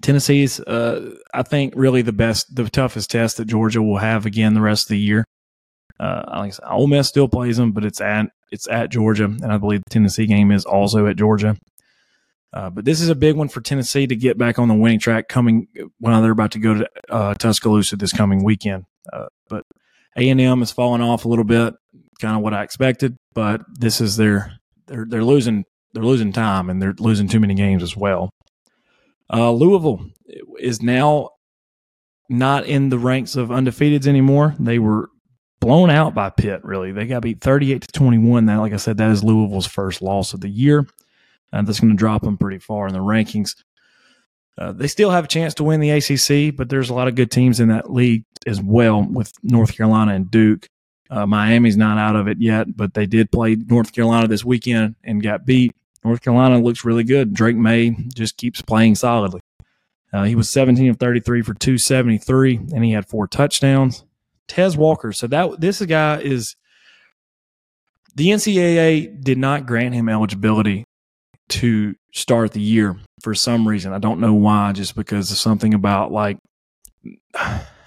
Tennessee's, 0.00 0.60
uh, 0.60 1.14
I 1.32 1.42
think, 1.42 1.74
really 1.76 2.02
the 2.02 2.12
best, 2.12 2.54
the 2.54 2.68
toughest 2.68 3.10
test 3.10 3.36
that 3.36 3.46
Georgia 3.46 3.82
will 3.82 3.98
have 3.98 4.26
again 4.26 4.54
the 4.54 4.60
rest 4.60 4.86
of 4.86 4.90
the 4.90 4.98
year. 4.98 5.24
Uh, 6.00 6.22
like 6.28 6.54
said, 6.54 6.64
Ole 6.68 6.86
Miss 6.86 7.08
still 7.08 7.28
plays 7.28 7.56
them, 7.56 7.72
but 7.72 7.84
it's 7.84 8.00
at 8.00 8.30
it's 8.50 8.68
at 8.68 8.90
Georgia, 8.90 9.24
and 9.24 9.52
I 9.52 9.58
believe 9.58 9.82
the 9.84 9.90
Tennessee 9.90 10.26
game 10.26 10.50
is 10.50 10.64
also 10.64 11.06
at 11.06 11.16
Georgia. 11.16 11.56
Uh, 12.52 12.70
but 12.70 12.84
this 12.84 13.00
is 13.00 13.08
a 13.08 13.14
big 13.14 13.36
one 13.36 13.48
for 13.48 13.60
Tennessee 13.60 14.06
to 14.06 14.16
get 14.16 14.38
back 14.38 14.58
on 14.58 14.68
the 14.68 14.74
winning 14.74 14.98
track 14.98 15.28
coming 15.28 15.68
when 15.98 16.22
they're 16.22 16.32
about 16.32 16.52
to 16.52 16.58
go 16.58 16.74
to 16.74 16.88
uh, 17.10 17.34
Tuscaloosa 17.34 17.96
this 17.96 18.12
coming 18.12 18.42
weekend. 18.42 18.84
Uh, 19.12 19.26
but 19.48 19.64
A 20.16 20.28
and 20.30 20.40
M 20.40 20.60
has 20.60 20.72
fallen 20.72 21.02
off 21.02 21.24
a 21.24 21.28
little 21.28 21.44
bit, 21.44 21.74
kind 22.20 22.36
of 22.36 22.42
what 22.42 22.54
I 22.54 22.62
expected. 22.62 23.16
But 23.34 23.60
this 23.78 24.00
is 24.00 24.16
their 24.16 24.54
they're 24.86 25.04
they're 25.06 25.24
losing 25.24 25.64
they're 25.92 26.02
losing 26.02 26.32
time 26.32 26.70
and 26.70 26.80
they're 26.80 26.94
losing 26.98 27.28
too 27.28 27.40
many 27.40 27.54
games 27.54 27.82
as 27.82 27.96
well. 27.96 28.30
Uh, 29.30 29.52
Louisville 29.52 30.06
is 30.58 30.82
now 30.82 31.30
not 32.30 32.66
in 32.66 32.88
the 32.88 32.98
ranks 32.98 33.36
of 33.36 33.48
undefeateds 33.48 34.06
anymore. 34.06 34.54
They 34.58 34.78
were 34.78 35.10
blown 35.60 35.90
out 35.90 36.14
by 36.14 36.30
Pitt. 36.30 36.64
Really, 36.64 36.92
they 36.92 37.06
got 37.06 37.22
beat 37.22 37.40
thirty-eight 37.40 37.82
to 37.82 37.92
twenty-one. 37.92 38.46
That, 38.46 38.56
like 38.56 38.72
I 38.72 38.76
said, 38.76 38.98
that 38.98 39.10
is 39.10 39.24
Louisville's 39.24 39.66
first 39.66 40.02
loss 40.02 40.34
of 40.34 40.40
the 40.40 40.48
year, 40.48 40.86
and 41.52 41.66
that's 41.66 41.80
going 41.80 41.92
to 41.92 41.96
drop 41.96 42.22
them 42.22 42.38
pretty 42.38 42.58
far 42.58 42.86
in 42.86 42.92
the 42.92 43.00
rankings. 43.00 43.54
Uh, 44.56 44.72
they 44.72 44.88
still 44.88 45.10
have 45.10 45.24
a 45.24 45.28
chance 45.28 45.54
to 45.54 45.64
win 45.64 45.80
the 45.80 45.90
ACC, 45.90 46.54
but 46.56 46.68
there's 46.68 46.90
a 46.90 46.94
lot 46.94 47.06
of 47.06 47.14
good 47.14 47.30
teams 47.30 47.60
in 47.60 47.68
that 47.68 47.92
league 47.92 48.24
as 48.46 48.60
well, 48.60 49.02
with 49.02 49.32
North 49.42 49.76
Carolina 49.76 50.14
and 50.14 50.30
Duke. 50.30 50.68
Uh, 51.10 51.26
Miami's 51.26 51.76
not 51.76 51.96
out 51.96 52.16
of 52.16 52.26
it 52.28 52.38
yet, 52.38 52.76
but 52.76 52.92
they 52.94 53.06
did 53.06 53.30
play 53.30 53.54
North 53.54 53.92
Carolina 53.92 54.26
this 54.26 54.44
weekend 54.44 54.96
and 55.04 55.22
got 55.22 55.46
beat. 55.46 55.74
North 56.04 56.22
Carolina 56.22 56.58
looks 56.58 56.84
really 56.84 57.04
good. 57.04 57.34
Drake 57.34 57.56
Maye 57.56 57.96
just 58.14 58.36
keeps 58.36 58.60
playing 58.60 58.96
solidly. 58.96 59.40
Uh, 60.12 60.24
he 60.24 60.34
was 60.34 60.50
17 60.50 60.90
of 60.90 60.96
33 60.98 61.42
for 61.42 61.54
273, 61.54 62.56
and 62.74 62.84
he 62.84 62.92
had 62.92 63.06
four 63.06 63.26
touchdowns. 63.26 64.04
Tez 64.48 64.76
Walker. 64.76 65.12
So 65.12 65.26
that 65.28 65.60
this 65.60 65.80
guy 65.84 66.20
is 66.20 66.56
the 68.14 68.28
NCAA 68.28 69.22
did 69.22 69.38
not 69.38 69.66
grant 69.66 69.94
him 69.94 70.08
eligibility 70.08 70.84
to 71.50 71.94
start 72.12 72.52
the 72.52 72.60
year 72.60 72.96
for 73.22 73.34
some 73.34 73.66
reason. 73.66 73.92
I 73.92 73.98
don't 73.98 74.20
know 74.20 74.34
why, 74.34 74.72
just 74.72 74.96
because 74.96 75.30
of 75.30 75.38
something 75.38 75.74
about 75.74 76.10
like 76.10 76.38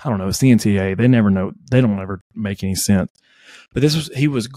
I 0.04 0.10
don't 0.10 0.18
know, 0.18 0.28
it's 0.28 0.40
the 0.40 0.52
NCAA. 0.52 0.98
They 0.98 1.08
never 1.08 1.30
know 1.30 1.52
they 1.70 1.82
don't 1.82 2.00
ever 2.00 2.22
make 2.34 2.64
any 2.64 2.76
sense. 2.76 3.12
But 3.74 3.82
this 3.82 3.96
was 3.96 4.08
he 4.16 4.28
was 4.28 4.50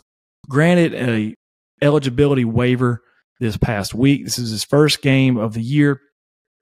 granted 0.49 0.95
a 0.95 1.35
eligibility 1.83 2.45
waiver 2.45 3.03
this 3.41 3.57
past 3.57 3.95
week. 3.95 4.25
This 4.25 4.39
is 4.39 4.51
his 4.51 4.65
first 4.65 5.03
game 5.03 5.37
of 5.37 5.55
the 5.55 5.63
year. 5.63 6.01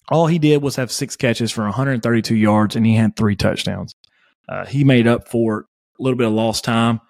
All 0.08 0.26
he 0.26 0.38
did 0.38 0.62
was 0.62 0.76
have 0.76 0.90
six 0.90 1.16
catches 1.16 1.52
for 1.52 1.62
132 1.64 2.34
yards 2.34 2.76
and 2.76 2.84
he 2.84 2.96
had 2.96 3.16
three 3.16 3.36
touchdowns. 3.36 3.94
Uh, 4.48 4.66
he 4.66 4.84
made 4.84 5.06
up 5.06 5.28
for 5.28 5.66
a 5.98 6.02
little 6.02 6.16
bit 6.16 6.26
of 6.26 6.32
lost 6.32 6.64
time, 6.64 7.00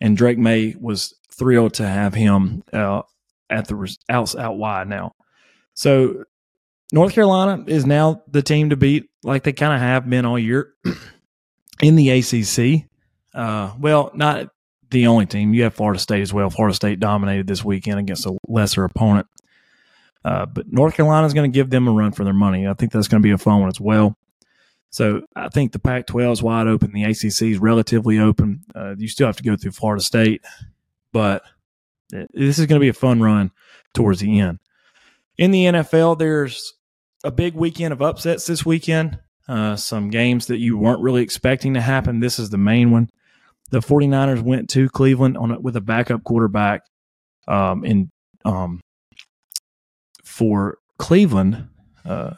and 0.00 0.16
Drake 0.16 0.38
Maye 0.38 0.74
was 0.78 1.14
thrilled 1.32 1.74
to 1.74 1.86
have 1.86 2.14
him 2.14 2.62
uh, 2.72 3.02
at 3.48 3.68
the 3.68 3.96
out 4.08 4.34
out 4.36 4.58
wide 4.58 4.88
now. 4.88 5.12
So 5.74 6.24
North 6.92 7.14
Carolina 7.14 7.64
is 7.66 7.86
now 7.86 8.22
the 8.28 8.42
team 8.42 8.70
to 8.70 8.76
beat, 8.76 9.08
like 9.22 9.44
they 9.44 9.52
kind 9.52 9.72
of 9.72 9.80
have 9.80 10.08
been 10.08 10.24
all 10.24 10.38
year 10.38 10.74
in 11.82 11.96
the 11.96 12.10
ACC. 12.10 12.88
Uh, 13.32 13.72
well, 13.78 14.10
not 14.14 14.48
the 14.90 15.06
only 15.06 15.26
team. 15.26 15.54
You 15.54 15.62
have 15.64 15.74
Florida 15.74 16.00
State 16.00 16.22
as 16.22 16.32
well. 16.32 16.50
Florida 16.50 16.74
State 16.74 17.00
dominated 17.00 17.46
this 17.46 17.64
weekend 17.64 18.00
against 18.00 18.26
a 18.26 18.36
lesser 18.48 18.84
opponent. 18.84 19.26
Uh, 20.24 20.46
but 20.46 20.70
North 20.70 20.94
Carolina 20.94 21.26
is 21.26 21.32
going 21.34 21.50
to 21.50 21.54
give 21.54 21.70
them 21.70 21.88
a 21.88 21.92
run 21.92 22.12
for 22.12 22.24
their 22.24 22.34
money. 22.34 22.66
I 22.66 22.74
think 22.74 22.92
that's 22.92 23.08
going 23.08 23.22
to 23.22 23.26
be 23.26 23.32
a 23.32 23.38
fun 23.38 23.60
one 23.60 23.68
as 23.70 23.80
well. 23.80 24.16
So 24.90 25.22
I 25.36 25.48
think 25.48 25.72
the 25.72 25.78
Pac 25.78 26.06
12 26.06 26.32
is 26.32 26.42
wide 26.42 26.66
open. 26.66 26.92
The 26.92 27.04
ACC 27.04 27.42
is 27.42 27.58
relatively 27.58 28.18
open. 28.18 28.64
Uh, 28.74 28.96
you 28.96 29.08
still 29.08 29.26
have 29.26 29.36
to 29.36 29.42
go 29.42 29.56
through 29.56 29.70
Florida 29.72 30.02
State, 30.02 30.42
but 31.12 31.42
this 32.10 32.58
is 32.58 32.66
going 32.66 32.78
to 32.78 32.84
be 32.84 32.88
a 32.88 32.92
fun 32.92 33.20
run 33.20 33.52
towards 33.94 34.20
the 34.20 34.40
end. 34.40 34.58
In 35.38 35.52
the 35.52 35.64
NFL, 35.66 36.18
there's 36.18 36.74
a 37.22 37.30
big 37.30 37.54
weekend 37.54 37.92
of 37.92 38.02
upsets 38.02 38.46
this 38.46 38.66
weekend. 38.66 39.20
Uh, 39.48 39.76
some 39.76 40.10
games 40.10 40.46
that 40.46 40.58
you 40.58 40.76
weren't 40.76 41.00
really 41.02 41.22
expecting 41.22 41.74
to 41.74 41.80
happen. 41.80 42.20
This 42.20 42.38
is 42.38 42.50
the 42.50 42.58
main 42.58 42.90
one. 42.90 43.10
The 43.70 43.80
49ers 43.80 44.42
went 44.42 44.68
to 44.70 44.88
Cleveland 44.88 45.36
on 45.36 45.52
a, 45.52 45.60
with 45.60 45.76
a 45.76 45.80
backup 45.80 46.24
quarterback 46.24 46.82
Um, 47.46 47.84
in 47.84 48.10
um, 48.44 48.80
for 50.24 50.78
Cleveland, 50.98 51.68
uh, 52.04 52.34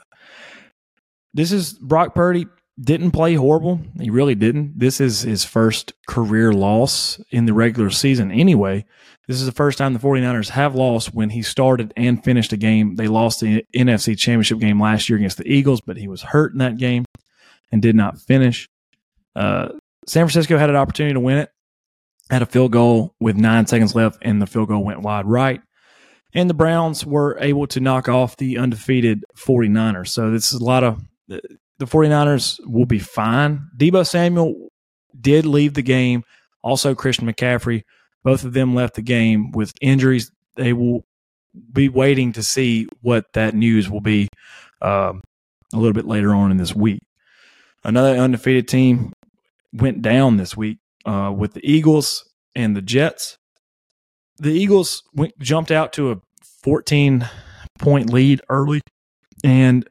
this 1.35 1.53
is 1.53 1.75
Brock 1.75 2.15
Purdy 2.15 2.47
didn't 2.81 3.11
play 3.11 3.35
horrible. 3.35 3.81
He 4.01 4.11
really 4.11 4.35
didn't. 4.35 4.79
This 4.79 5.01
is 5.01 5.23
his 5.23 5.45
first 5.45 5.93
career 6.07 6.53
loss 6.53 7.21
in 7.31 7.47
the 7.47 7.53
regular 7.53 7.91
season 7.91 8.31
anyway. 8.31 8.85
This 9.29 9.39
is 9.39 9.47
the 9.47 9.53
first 9.53 9.79
time 9.79 9.93
the 9.93 9.99
49ers 9.99 10.51
have 10.51 10.75
lost 10.75 11.15
when 11.15 11.31
he 11.31 11.43
started 11.43 11.93
and 11.97 12.23
finished 12.25 12.53
a 12.53 12.57
game. 12.57 12.97
They 12.97 13.09
lost 13.09 13.41
the 13.41 13.65
NFC 13.75 14.19
Championship 14.19 14.59
game 14.59 14.81
last 14.81 15.09
year 15.09 15.17
against 15.17 15.39
the 15.39 15.51
Eagles, 15.51 15.81
but 15.81 15.97
he 15.97 16.09
was 16.09 16.23
hurt 16.23 16.53
in 16.53 16.59
that 16.59 16.79
game 16.79 17.05
and 17.71 17.81
did 17.81 17.95
not 17.95 18.19
finish. 18.19 18.69
Uh, 19.37 19.69
San 20.07 20.25
Francisco 20.27 20.59
had 20.59 20.71
an 20.71 20.77
opportunity 20.77 21.15
to 21.15 21.21
win 21.21 21.39
it, 21.39 21.51
had 22.31 22.43
a 22.43 22.47
field 22.47 22.73
goal 22.73 23.15
with 23.21 23.37
nine 23.37 23.67
seconds 23.67 23.95
left, 23.95 24.19
and 24.23 24.43
the 24.43 24.47
field 24.47 24.69
goal 24.69 24.85
went 24.85 25.03
wide 25.03 25.27
right. 25.27 25.61
And 26.35 26.49
the 26.49 26.55
Browns 26.55 27.05
were 27.07 27.39
able 27.41 27.67
to 27.69 27.81
knock 27.81 28.09
off 28.09 28.39
the 28.39 28.59
undefeated 28.59 29.25
49ers. 29.37 30.09
So 30.09 30.31
this 30.31 30.53
is 30.53 30.61
a 30.61 30.65
lot 30.65 30.83
of 30.83 31.01
the 31.79 31.87
49ers 31.87 32.59
will 32.67 32.87
be 32.87 32.99
fine. 32.99 33.69
Deebo 33.77 34.07
Samuel 34.07 34.69
did 35.21 35.47
leave 35.47 35.75
the 35.75 35.83
game. 35.83 36.25
Also, 36.63 36.95
Christian 36.95 37.27
McCaffrey 37.31 37.83
both 38.23 38.45
of 38.45 38.53
them 38.53 38.75
left 38.75 38.95
the 38.95 39.03
game 39.03 39.51
with 39.53 39.73
injuries. 39.81 40.31
They 40.57 40.73
will 40.73 41.05
be 41.73 41.89
waiting 41.89 42.33
to 42.33 42.43
see 42.43 42.87
what 43.01 43.27
that 43.35 43.55
news 43.55 43.91
will 43.91 44.01
be 44.01 44.29
um, 44.81 45.23
a 45.73 45.77
little 45.77 45.93
bit 45.93 46.07
later 46.07 46.35
on 46.35 46.51
in 46.51 46.57
this 46.57 46.75
week. 46.75 47.01
Another 47.85 48.17
undefeated 48.17 48.69
team 48.69 49.13
went 49.73 50.03
down 50.03 50.37
this 50.37 50.57
week 50.57 50.79
uh, 51.05 51.33
with 51.37 51.55
the 51.55 51.69
Eagles 51.69 52.29
and 52.55 52.77
the 52.77 52.83
Jets. 52.83 53.37
The 54.39 54.53
Eagles 54.53 55.03
went, 55.13 55.39
jumped 55.39 55.71
out 55.71 55.93
to 55.95 56.13
a 56.13 56.21
14 56.63 57.29
point 57.79 58.13
lead 58.13 58.41
early 58.49 58.81
and 59.43 59.89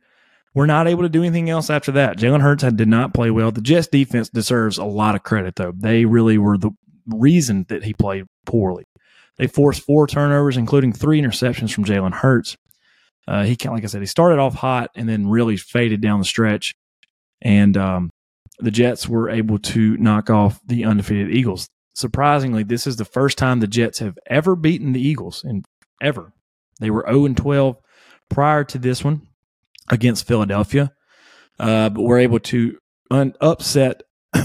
were 0.54 0.68
not 0.68 0.88
able 0.88 1.04
to 1.04 1.10
do 1.10 1.24
anything 1.24 1.50
else 1.50 1.70
after 1.70 1.92
that. 1.94 2.18
Jalen 2.18 2.42
Hurts 2.42 2.64
did 2.64 2.88
not 2.88 3.14
play 3.14 3.32
well. 3.32 3.52
The 3.52 3.62
Jets 3.62 3.88
defense 3.88 4.30
deserves 4.30 4.78
a 4.78 4.86
lot 4.86 5.16
of 5.16 5.24
credit, 5.24 5.56
though. 5.56 5.74
They 5.76 6.06
really 6.06 6.38
were 6.38 6.58
the 6.58 6.72
reason 7.08 7.66
that 7.70 7.84
he 7.84 7.94
played 7.94 8.26
poorly. 8.46 8.84
They 9.38 9.48
forced 9.48 9.84
four 9.84 10.08
turnovers, 10.08 10.58
including 10.58 10.94
three 10.94 11.22
interceptions 11.22 11.74
from 11.74 11.86
Jalen 11.86 12.14
Hurts. 12.14 12.58
Uh, 13.28 13.44
he, 13.44 13.56
like 13.66 13.84
I 13.84 13.88
said, 13.88 14.02
he 14.02 14.08
started 14.08 14.40
off 14.40 14.56
hot 14.56 14.92
and 14.96 15.08
then 15.08 15.30
really 15.30 15.56
faded 15.56 16.02
down 16.02 16.20
the 16.20 16.26
stretch. 16.26 16.74
And 17.42 17.78
um, 17.78 18.10
the 18.60 18.72
Jets 18.72 19.08
were 19.08 19.30
able 19.30 19.58
to 19.60 19.98
knock 19.98 20.30
off 20.30 20.60
the 20.66 20.86
undefeated 20.86 21.32
Eagles. 21.32 21.68
Surprisingly, 21.94 22.64
this 22.64 22.88
is 22.88 22.98
the 22.98 23.06
first 23.06 23.38
time 23.38 23.60
the 23.60 23.68
Jets 23.68 24.00
have 24.00 24.18
ever 24.28 24.56
beaten 24.56 24.92
the 24.92 25.02
Eagles, 25.02 25.44
and 25.44 25.66
ever. 26.02 26.34
They 26.80 26.90
were 26.90 27.06
0 27.08 27.26
and 27.26 27.38
12 27.38 27.78
prior 28.30 28.64
to 28.66 28.78
this 28.78 29.04
one 29.04 29.28
against 29.92 30.28
Philadelphia, 30.28 30.92
uh, 31.60 31.90
but 31.90 32.02
were 32.02 32.18
able 32.18 32.40
to 32.40 32.78
un- 33.12 33.36
upset 33.42 34.02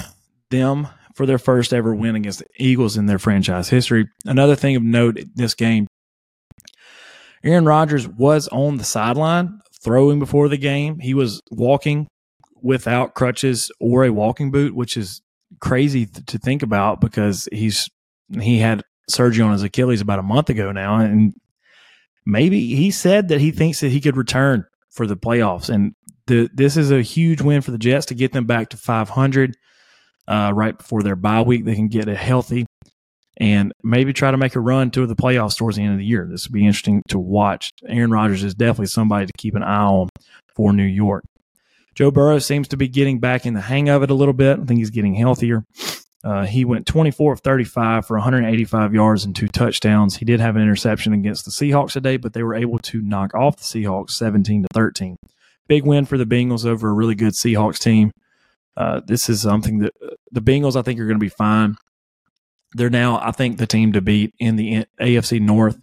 them 0.50 0.88
for 1.14 1.24
their 1.24 1.38
first 1.38 1.72
ever 1.72 1.94
win 1.94 2.16
against 2.16 2.40
the 2.40 2.46
Eagles 2.58 2.96
in 2.96 3.06
their 3.06 3.18
franchise 3.18 3.70
history. 3.70 4.06
Another 4.26 4.54
thing 4.54 4.76
of 4.76 4.82
note 4.82 5.18
this 5.34 5.54
game, 5.54 5.86
Aaron 7.42 7.64
Rodgers 7.64 8.06
was 8.06 8.48
on 8.48 8.76
the 8.76 8.84
sideline 8.84 9.60
throwing 9.82 10.18
before 10.18 10.48
the 10.48 10.58
game. 10.58 10.98
He 10.98 11.14
was 11.14 11.40
walking 11.50 12.08
without 12.60 13.14
crutches 13.14 13.70
or 13.80 14.04
a 14.04 14.12
walking 14.12 14.50
boot, 14.50 14.74
which 14.74 14.96
is 14.96 15.22
crazy 15.60 16.06
th- 16.06 16.26
to 16.26 16.38
think 16.38 16.62
about 16.62 17.00
because 17.00 17.48
he's 17.52 17.88
he 18.40 18.58
had 18.58 18.82
surgery 19.08 19.44
on 19.44 19.52
his 19.52 19.62
Achilles 19.62 20.00
about 20.00 20.18
a 20.18 20.22
month 20.24 20.50
ago 20.50 20.72
now, 20.72 20.96
and 20.96 21.32
maybe 22.26 22.74
he 22.74 22.90
said 22.90 23.28
that 23.28 23.40
he 23.40 23.52
thinks 23.52 23.80
that 23.80 23.90
he 23.90 24.00
could 24.00 24.16
return 24.16 24.66
for 24.96 25.06
the 25.06 25.16
playoffs. 25.16 25.68
And 25.68 25.94
the, 26.26 26.50
this 26.52 26.76
is 26.76 26.90
a 26.90 27.02
huge 27.02 27.40
win 27.40 27.62
for 27.62 27.70
the 27.70 27.78
Jets 27.78 28.06
to 28.06 28.14
get 28.14 28.32
them 28.32 28.46
back 28.46 28.70
to 28.70 28.76
500 28.76 29.56
uh, 30.26 30.52
right 30.54 30.76
before 30.76 31.02
their 31.02 31.14
bye 31.14 31.42
week. 31.42 31.64
They 31.64 31.76
can 31.76 31.88
get 31.88 32.08
it 32.08 32.16
healthy 32.16 32.66
and 33.36 33.72
maybe 33.84 34.12
try 34.12 34.30
to 34.30 34.36
make 34.36 34.56
a 34.56 34.60
run 34.60 34.90
to 34.92 35.06
the 35.06 35.14
playoffs 35.14 35.56
towards 35.56 35.76
the 35.76 35.82
end 35.82 35.92
of 35.92 35.98
the 35.98 36.06
year. 36.06 36.26
This 36.28 36.48
would 36.48 36.54
be 36.54 36.66
interesting 36.66 37.02
to 37.08 37.18
watch. 37.18 37.70
Aaron 37.86 38.10
Rodgers 38.10 38.42
is 38.42 38.54
definitely 38.54 38.86
somebody 38.86 39.26
to 39.26 39.32
keep 39.36 39.54
an 39.54 39.62
eye 39.62 39.84
on 39.84 40.08
for 40.54 40.72
New 40.72 40.84
York. 40.84 41.22
Joe 41.94 42.10
Burrow 42.10 42.38
seems 42.38 42.68
to 42.68 42.76
be 42.76 42.88
getting 42.88 43.20
back 43.20 43.46
in 43.46 43.54
the 43.54 43.60
hang 43.60 43.88
of 43.88 44.02
it 44.02 44.10
a 44.10 44.14
little 44.14 44.34
bit. 44.34 44.58
I 44.58 44.64
think 44.64 44.78
he's 44.78 44.90
getting 44.90 45.14
healthier. 45.14 45.64
Uh, 46.26 46.44
he 46.44 46.64
went 46.64 46.86
24 46.86 47.34
of 47.34 47.40
35 47.40 48.04
for 48.04 48.16
185 48.16 48.92
yards 48.92 49.24
and 49.24 49.36
two 49.36 49.46
touchdowns. 49.46 50.16
He 50.16 50.24
did 50.24 50.40
have 50.40 50.56
an 50.56 50.62
interception 50.62 51.12
against 51.12 51.44
the 51.44 51.52
Seahawks 51.52 51.92
today, 51.92 52.16
but 52.16 52.32
they 52.32 52.42
were 52.42 52.56
able 52.56 52.80
to 52.80 53.00
knock 53.00 53.32
off 53.32 53.56
the 53.56 53.62
Seahawks 53.62 54.10
17 54.10 54.62
to 54.62 54.68
13. 54.74 55.16
Big 55.68 55.84
win 55.84 56.04
for 56.04 56.18
the 56.18 56.26
Bengals 56.26 56.66
over 56.66 56.88
a 56.88 56.92
really 56.92 57.14
good 57.14 57.34
Seahawks 57.34 57.78
team. 57.78 58.10
Uh, 58.76 59.02
this 59.06 59.28
is 59.28 59.40
something 59.40 59.78
that 59.78 59.94
uh, 60.04 60.14
the 60.32 60.42
Bengals, 60.42 60.74
I 60.74 60.82
think, 60.82 60.98
are 60.98 61.06
going 61.06 61.14
to 61.14 61.24
be 61.24 61.28
fine. 61.28 61.76
They're 62.72 62.90
now, 62.90 63.20
I 63.20 63.30
think, 63.30 63.58
the 63.58 63.66
team 63.68 63.92
to 63.92 64.00
beat 64.00 64.34
in 64.40 64.56
the 64.56 64.84
AFC 65.00 65.40
North. 65.40 65.78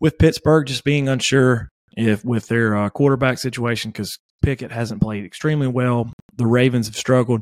With 0.00 0.18
Pittsburgh 0.18 0.66
just 0.66 0.84
being 0.84 1.08
unsure 1.08 1.70
if 1.96 2.22
with 2.26 2.48
their 2.48 2.76
uh, 2.76 2.90
quarterback 2.90 3.38
situation, 3.38 3.90
because 3.90 4.18
Pickett 4.42 4.70
hasn't 4.70 5.00
played 5.00 5.24
extremely 5.24 5.66
well. 5.66 6.12
The 6.36 6.46
Ravens 6.46 6.88
have 6.88 6.96
struggled, 6.96 7.40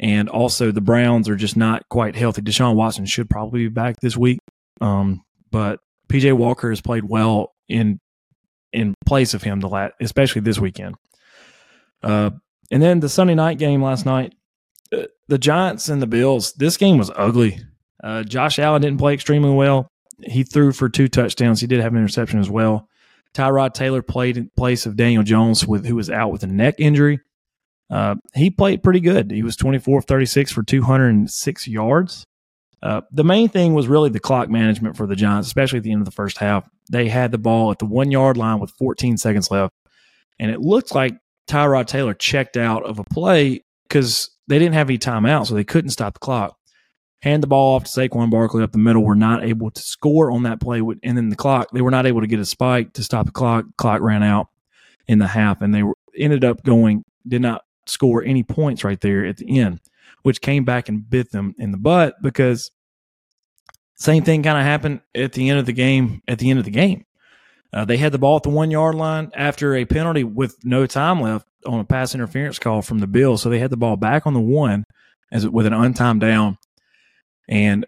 and 0.00 0.30
also 0.30 0.72
the 0.72 0.80
Browns 0.80 1.28
are 1.28 1.36
just 1.36 1.56
not 1.56 1.86
quite 1.90 2.16
healthy. 2.16 2.40
Deshaun 2.40 2.74
Watson 2.74 3.04
should 3.04 3.28
probably 3.28 3.60
be 3.60 3.68
back 3.68 3.96
this 4.00 4.16
week, 4.16 4.40
um, 4.80 5.22
but 5.50 5.78
PJ 6.08 6.32
Walker 6.32 6.70
has 6.70 6.80
played 6.80 7.04
well 7.04 7.54
in 7.68 8.00
in 8.72 8.94
place 9.04 9.34
of 9.34 9.42
him 9.42 9.60
the 9.60 9.68
last, 9.68 9.92
especially 10.00 10.40
this 10.40 10.58
weekend. 10.58 10.96
Uh, 12.02 12.30
and 12.70 12.82
then 12.82 13.00
the 13.00 13.08
Sunday 13.08 13.34
night 13.34 13.58
game 13.58 13.82
last 13.82 14.06
night, 14.06 14.32
uh, 14.92 15.02
the 15.28 15.38
Giants 15.38 15.88
and 15.88 16.00
the 16.00 16.06
Bills. 16.06 16.54
This 16.54 16.76
game 16.76 16.96
was 16.96 17.10
ugly. 17.14 17.60
Uh, 18.02 18.22
Josh 18.22 18.58
Allen 18.58 18.80
didn't 18.80 18.98
play 18.98 19.12
extremely 19.12 19.52
well. 19.52 19.88
He 20.22 20.44
threw 20.44 20.72
for 20.72 20.88
two 20.88 21.08
touchdowns. 21.08 21.60
He 21.60 21.66
did 21.66 21.80
have 21.80 21.92
an 21.92 21.98
interception 21.98 22.38
as 22.38 22.48
well. 22.48 22.88
Tyrod 23.34 23.74
Taylor 23.74 24.02
played 24.02 24.36
in 24.36 24.50
place 24.56 24.86
of 24.86 24.96
Daniel 24.96 25.22
Jones, 25.22 25.66
with 25.66 25.84
who 25.84 25.96
was 25.96 26.10
out 26.10 26.32
with 26.32 26.42
a 26.42 26.46
neck 26.46 26.76
injury. 26.78 27.20
Uh, 27.90 28.14
he 28.34 28.50
played 28.50 28.82
pretty 28.82 29.00
good. 29.00 29.30
He 29.30 29.42
was 29.42 29.56
24 29.56 29.98
of 29.98 30.04
36 30.04 30.52
for 30.52 30.62
206 30.62 31.68
yards. 31.68 32.24
Uh, 32.82 33.02
the 33.10 33.24
main 33.24 33.48
thing 33.48 33.74
was 33.74 33.88
really 33.88 34.08
the 34.08 34.20
clock 34.20 34.48
management 34.48 34.96
for 34.96 35.06
the 35.06 35.16
Giants, 35.16 35.48
especially 35.48 35.78
at 35.78 35.82
the 35.82 35.92
end 35.92 36.00
of 36.00 36.06
the 36.06 36.12
first 36.12 36.38
half. 36.38 36.68
They 36.90 37.08
had 37.08 37.30
the 37.30 37.38
ball 37.38 37.70
at 37.70 37.78
the 37.78 37.86
one 37.86 38.10
yard 38.10 38.36
line 38.36 38.58
with 38.58 38.70
14 38.72 39.16
seconds 39.16 39.50
left, 39.50 39.74
and 40.38 40.50
it 40.50 40.60
looked 40.60 40.94
like 40.94 41.14
Tyrod 41.46 41.86
Taylor 41.86 42.14
checked 42.14 42.56
out 42.56 42.84
of 42.86 42.98
a 42.98 43.04
play 43.04 43.64
because 43.86 44.30
they 44.46 44.58
didn't 44.58 44.74
have 44.74 44.88
any 44.88 44.98
timeout, 44.98 45.46
so 45.46 45.54
they 45.54 45.64
couldn't 45.64 45.90
stop 45.90 46.14
the 46.14 46.20
clock. 46.20 46.56
Hand 47.22 47.42
the 47.42 47.48
ball 47.48 47.76
off 47.76 47.84
to 47.84 47.90
Saquon 47.90 48.30
Barkley 48.30 48.62
up 48.62 48.72
the 48.72 48.78
middle. 48.78 49.04
Were 49.04 49.14
not 49.14 49.44
able 49.44 49.70
to 49.70 49.82
score 49.82 50.30
on 50.30 50.44
that 50.44 50.60
play, 50.60 50.80
and 51.02 51.18
then 51.18 51.28
the 51.28 51.36
clock 51.36 51.68
they 51.74 51.82
were 51.82 51.90
not 51.90 52.06
able 52.06 52.22
to 52.22 52.26
get 52.26 52.40
a 52.40 52.46
spike 52.46 52.94
to 52.94 53.02
stop 53.02 53.26
the 53.26 53.32
clock. 53.32 53.66
Clock 53.76 54.00
ran 54.00 54.22
out 54.22 54.48
in 55.06 55.18
the 55.18 55.26
half, 55.26 55.60
and 55.60 55.74
they 55.74 55.82
were, 55.82 55.96
ended 56.16 56.44
up 56.44 56.62
going 56.62 57.04
did 57.28 57.42
not 57.42 57.62
score 57.90 58.22
any 58.22 58.42
points 58.42 58.84
right 58.84 59.00
there 59.00 59.24
at 59.26 59.36
the 59.36 59.58
end, 59.58 59.80
which 60.22 60.40
came 60.40 60.64
back 60.64 60.88
and 60.88 61.08
bit 61.08 61.30
them 61.30 61.54
in 61.58 61.70
the 61.70 61.78
butt 61.78 62.14
because 62.22 62.70
same 63.96 64.24
thing 64.24 64.42
kind 64.42 64.58
of 64.58 64.64
happened 64.64 65.00
at 65.14 65.32
the 65.32 65.50
end 65.50 65.58
of 65.58 65.66
the 65.66 65.72
game. 65.72 66.22
At 66.26 66.38
the 66.38 66.48
end 66.48 66.58
of 66.58 66.64
the 66.64 66.70
game, 66.70 67.04
uh, 67.72 67.84
they 67.84 67.98
had 67.98 68.12
the 68.12 68.18
ball 68.18 68.36
at 68.36 68.42
the 68.42 68.48
one 68.48 68.70
yard 68.70 68.94
line 68.94 69.30
after 69.34 69.74
a 69.74 69.84
penalty 69.84 70.24
with 70.24 70.56
no 70.64 70.86
time 70.86 71.20
left 71.20 71.46
on 71.66 71.80
a 71.80 71.84
pass 71.84 72.14
interference 72.14 72.58
call 72.58 72.80
from 72.80 73.00
the 73.00 73.06
Bills. 73.06 73.42
So 73.42 73.50
they 73.50 73.58
had 73.58 73.70
the 73.70 73.76
ball 73.76 73.96
back 73.96 74.26
on 74.26 74.32
the 74.32 74.40
one 74.40 74.86
as 75.30 75.46
with 75.46 75.66
an 75.66 75.74
untimed 75.74 76.20
down, 76.20 76.58
and 77.48 77.86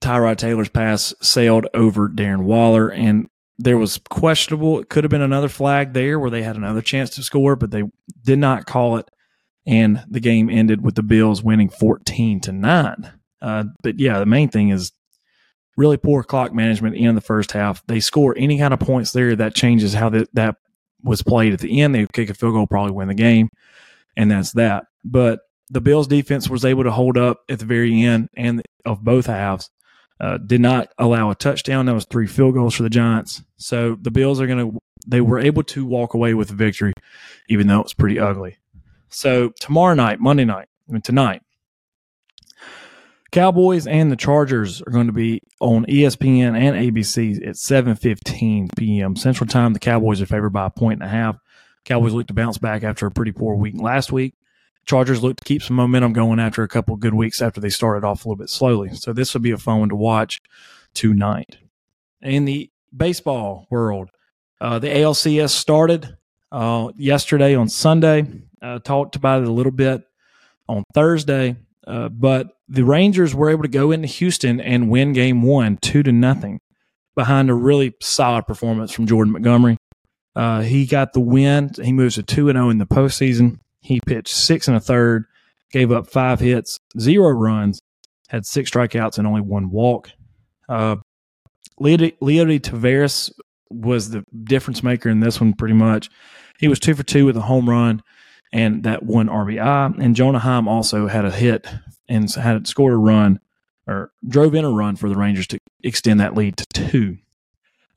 Tyrod 0.00 0.36
Taylor's 0.38 0.68
pass 0.68 1.14
sailed 1.22 1.66
over 1.74 2.08
Darren 2.08 2.44
Waller, 2.44 2.88
and 2.88 3.28
there 3.58 3.78
was 3.78 4.00
questionable. 4.10 4.80
It 4.80 4.88
could 4.88 5.04
have 5.04 5.10
been 5.10 5.20
another 5.20 5.48
flag 5.48 5.92
there 5.92 6.18
where 6.18 6.30
they 6.30 6.42
had 6.42 6.56
another 6.56 6.82
chance 6.82 7.10
to 7.10 7.22
score, 7.22 7.56
but 7.56 7.70
they 7.70 7.84
did 8.24 8.38
not 8.38 8.66
call 8.66 8.96
it, 8.96 9.08
and 9.66 10.02
the 10.08 10.20
game 10.20 10.50
ended 10.50 10.82
with 10.82 10.94
the 10.94 11.02
Bills 11.02 11.42
winning 11.42 11.68
fourteen 11.68 12.40
to 12.40 12.52
nine. 12.52 13.12
Uh, 13.40 13.64
but 13.82 13.98
yeah, 14.00 14.18
the 14.18 14.26
main 14.26 14.48
thing 14.48 14.70
is 14.70 14.92
really 15.76 15.96
poor 15.96 16.22
clock 16.22 16.52
management 16.54 16.96
in 16.96 17.14
the 17.14 17.20
first 17.20 17.52
half. 17.52 17.84
They 17.86 18.00
score 18.00 18.34
any 18.38 18.58
kind 18.58 18.72
of 18.72 18.80
points 18.80 19.12
there 19.12 19.36
that 19.36 19.54
changes 19.54 19.92
how 19.92 20.08
that, 20.10 20.28
that 20.34 20.56
was 21.02 21.22
played 21.22 21.52
at 21.52 21.60
the 21.60 21.80
end. 21.80 21.94
They 21.94 22.06
kick 22.12 22.30
a 22.30 22.34
field 22.34 22.54
goal, 22.54 22.66
probably 22.66 22.92
win 22.92 23.08
the 23.08 23.14
game, 23.14 23.50
and 24.16 24.30
that's 24.30 24.52
that. 24.52 24.84
But 25.04 25.40
the 25.70 25.80
Bills 25.80 26.06
defense 26.06 26.48
was 26.48 26.64
able 26.64 26.84
to 26.84 26.90
hold 26.90 27.18
up 27.18 27.40
at 27.48 27.58
the 27.58 27.64
very 27.64 28.02
end 28.02 28.28
and 28.36 28.62
of 28.84 29.02
both 29.02 29.26
halves. 29.26 29.70
Uh, 30.20 30.38
did 30.38 30.60
not 30.60 30.88
allow 30.96 31.30
a 31.30 31.34
touchdown. 31.34 31.86
That 31.86 31.94
was 31.94 32.06
three 32.06 32.26
field 32.26 32.54
goals 32.54 32.74
for 32.74 32.84
the 32.84 32.90
Giants. 32.90 33.42
So 33.56 33.96
the 34.00 34.12
Bills 34.12 34.40
are 34.40 34.46
going 34.46 34.70
to, 34.70 34.78
they 35.06 35.20
were 35.20 35.40
able 35.40 35.64
to 35.64 35.84
walk 35.84 36.14
away 36.14 36.34
with 36.34 36.50
victory, 36.50 36.92
even 37.48 37.66
though 37.66 37.80
it 37.80 37.84
was 37.84 37.94
pretty 37.94 38.18
ugly. 38.18 38.58
So 39.08 39.52
tomorrow 39.60 39.94
night, 39.94 40.20
Monday 40.20 40.44
night, 40.44 40.68
I 40.88 40.92
mean, 40.92 41.02
tonight, 41.02 41.42
Cowboys 43.34 43.88
and 43.88 44.12
the 44.12 44.16
Chargers 44.16 44.80
are 44.82 44.92
going 44.92 45.08
to 45.08 45.12
be 45.12 45.40
on 45.60 45.84
ESPN 45.86 46.56
and 46.56 46.76
ABC 46.76 47.44
at 47.44 47.56
7:15 47.56 48.68
p.m. 48.76 49.16
Central 49.16 49.48
Time. 49.48 49.72
The 49.72 49.80
Cowboys 49.80 50.22
are 50.22 50.26
favored 50.26 50.50
by 50.50 50.66
a 50.66 50.70
point 50.70 51.00
and 51.00 51.08
a 51.08 51.12
half. 51.12 51.36
Cowboys 51.84 52.12
look 52.12 52.28
to 52.28 52.34
bounce 52.34 52.58
back 52.58 52.84
after 52.84 53.06
a 53.06 53.10
pretty 53.10 53.32
poor 53.32 53.56
week 53.56 53.74
last 53.76 54.12
week. 54.12 54.34
Chargers 54.86 55.22
look 55.22 55.36
to 55.36 55.44
keep 55.44 55.62
some 55.62 55.76
momentum 55.76 56.12
going 56.12 56.38
after 56.38 56.62
a 56.62 56.68
couple 56.68 56.96
good 56.96 57.14
weeks 57.14 57.40
after 57.40 57.60
they 57.60 57.70
started 57.70 58.06
off 58.06 58.24
a 58.24 58.28
little 58.28 58.38
bit 58.38 58.50
slowly. 58.50 58.94
So 58.94 59.12
this 59.12 59.34
will 59.34 59.40
be 59.40 59.50
a 59.50 59.58
fun 59.58 59.80
one 59.80 59.88
to 59.88 59.96
watch 59.96 60.40
tonight. 60.94 61.58
In 62.22 62.44
the 62.44 62.70
baseball 62.94 63.66
world, 63.70 64.10
uh, 64.60 64.78
the 64.78 64.88
ALCS 64.88 65.50
started 65.50 66.16
uh, 66.52 66.90
yesterday 66.96 67.54
on 67.54 67.68
Sunday. 67.68 68.26
Uh, 68.62 68.78
talked 68.78 69.16
about 69.16 69.42
it 69.42 69.48
a 69.48 69.52
little 69.52 69.72
bit 69.72 70.04
on 70.68 70.84
Thursday, 70.94 71.56
uh, 71.86 72.08
but 72.08 72.56
the 72.68 72.84
Rangers 72.84 73.34
were 73.34 73.50
able 73.50 73.62
to 73.62 73.68
go 73.68 73.90
into 73.90 74.08
Houston 74.08 74.60
and 74.60 74.88
win 74.88 75.12
Game 75.12 75.42
One 75.42 75.76
two 75.76 76.02
to 76.02 76.12
nothing 76.12 76.60
behind 77.14 77.50
a 77.50 77.54
really 77.54 77.94
solid 78.00 78.46
performance 78.46 78.90
from 78.90 79.06
Jordan 79.06 79.32
Montgomery. 79.32 79.76
Uh, 80.34 80.62
he 80.62 80.86
got 80.86 81.12
the 81.12 81.20
win. 81.20 81.70
He 81.82 81.92
moves 81.92 82.14
to 82.14 82.22
two 82.22 82.48
and 82.48 82.56
zero 82.56 82.66
oh 82.66 82.70
in 82.70 82.78
the 82.78 82.86
postseason. 82.86 83.58
He 83.84 84.00
pitched 84.00 84.34
six 84.34 84.66
and 84.66 84.76
a 84.76 84.80
third, 84.80 85.26
gave 85.70 85.92
up 85.92 86.08
five 86.08 86.40
hits, 86.40 86.80
zero 86.98 87.28
runs, 87.28 87.80
had 88.28 88.46
six 88.46 88.70
strikeouts 88.70 89.18
and 89.18 89.26
only 89.26 89.42
one 89.42 89.70
walk. 89.70 90.10
Uh, 90.68 90.96
Leody 91.78 92.60
Taveras 92.60 93.30
was 93.68 94.08
the 94.08 94.24
difference 94.42 94.82
maker 94.82 95.10
in 95.10 95.20
this 95.20 95.38
one 95.38 95.52
pretty 95.52 95.74
much. 95.74 96.08
He 96.58 96.66
was 96.66 96.80
two 96.80 96.94
for 96.94 97.02
two 97.02 97.26
with 97.26 97.36
a 97.36 97.42
home 97.42 97.68
run 97.68 98.02
and 98.54 98.84
that 98.84 99.02
one 99.02 99.28
RBI. 99.28 99.98
And 100.02 100.16
Jonah 100.16 100.38
Heim 100.38 100.66
also 100.66 101.06
had 101.06 101.26
a 101.26 101.30
hit 101.30 101.66
and 102.08 102.32
had 102.32 102.66
scored 102.66 102.94
a 102.94 102.96
run 102.96 103.38
or 103.86 104.12
drove 104.26 104.54
in 104.54 104.64
a 104.64 104.70
run 104.70 104.96
for 104.96 105.10
the 105.10 105.16
Rangers 105.16 105.46
to 105.48 105.58
extend 105.82 106.20
that 106.20 106.34
lead 106.34 106.56
to 106.56 106.66
two. 106.72 107.18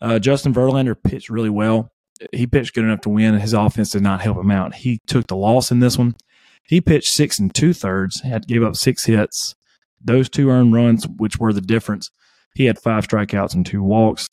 Uh, 0.01 0.19
Justin 0.19 0.53
Verlander 0.53 1.01
pitched 1.01 1.29
really 1.29 1.49
well. 1.49 1.91
He 2.31 2.47
pitched 2.47 2.73
good 2.73 2.83
enough 2.83 3.01
to 3.01 3.09
win, 3.09 3.33
and 3.33 3.41
his 3.41 3.53
offense 3.53 3.91
did 3.91 4.03
not 4.03 4.21
help 4.21 4.37
him 4.37 4.51
out. 4.51 4.75
He 4.75 4.99
took 5.07 5.27
the 5.27 5.35
loss 5.35 5.71
in 5.71 5.79
this 5.79 5.97
one. 5.97 6.15
He 6.63 6.81
pitched 6.81 7.13
six 7.13 7.39
and 7.39 7.53
two 7.53 7.73
thirds, 7.73 8.21
had 8.21 8.47
gave 8.47 8.63
up 8.63 8.75
six 8.75 9.05
hits. 9.05 9.55
Those 10.03 10.29
two 10.29 10.49
earned 10.49 10.73
runs, 10.73 11.07
which 11.07 11.37
were 11.37 11.53
the 11.53 11.61
difference. 11.61 12.11
He 12.55 12.65
had 12.65 12.79
five 12.79 13.07
strikeouts 13.07 13.53
and 13.53 13.65
two 13.65 13.83
walks. 13.83 14.27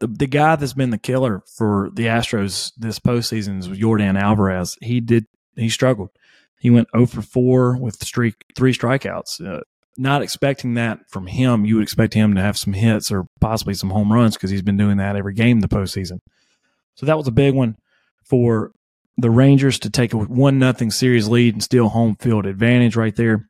The, 0.00 0.06
the 0.06 0.26
guy 0.26 0.56
that's 0.56 0.72
been 0.72 0.90
the 0.90 0.98
killer 0.98 1.42
for 1.46 1.90
the 1.92 2.06
Astros 2.06 2.72
this 2.76 2.98
postseason 2.98 3.58
is 3.58 3.68
Jordan 3.78 4.16
Alvarez. 4.16 4.76
He 4.80 5.00
did 5.00 5.26
he 5.54 5.68
struggled. 5.68 6.10
He 6.58 6.70
went 6.70 6.88
0 6.94 7.06
for 7.06 7.22
4 7.22 7.76
with 7.78 8.02
streak, 8.02 8.34
three 8.54 8.72
strikeouts. 8.72 9.44
Uh, 9.44 9.60
not 9.98 10.22
expecting 10.22 10.74
that 10.74 11.08
from 11.08 11.26
him. 11.26 11.64
You 11.64 11.76
would 11.76 11.82
expect 11.82 12.14
him 12.14 12.34
to 12.34 12.40
have 12.40 12.58
some 12.58 12.72
hits 12.74 13.10
or 13.10 13.26
possibly 13.40 13.74
some 13.74 13.90
home 13.90 14.12
runs 14.12 14.36
because 14.36 14.50
he's 14.50 14.62
been 14.62 14.76
doing 14.76 14.98
that 14.98 15.16
every 15.16 15.34
game 15.34 15.60
the 15.60 15.68
postseason. 15.68 16.20
So 16.96 17.06
that 17.06 17.16
was 17.16 17.28
a 17.28 17.32
big 17.32 17.54
one 17.54 17.76
for 18.24 18.72
the 19.18 19.30
Rangers 19.30 19.78
to 19.80 19.90
take 19.90 20.12
a 20.12 20.18
one 20.18 20.58
nothing 20.58 20.90
series 20.90 21.28
lead 21.28 21.54
and 21.54 21.62
steal 21.62 21.88
home 21.88 22.16
field 22.16 22.46
advantage 22.46 22.96
right 22.96 23.14
there. 23.14 23.48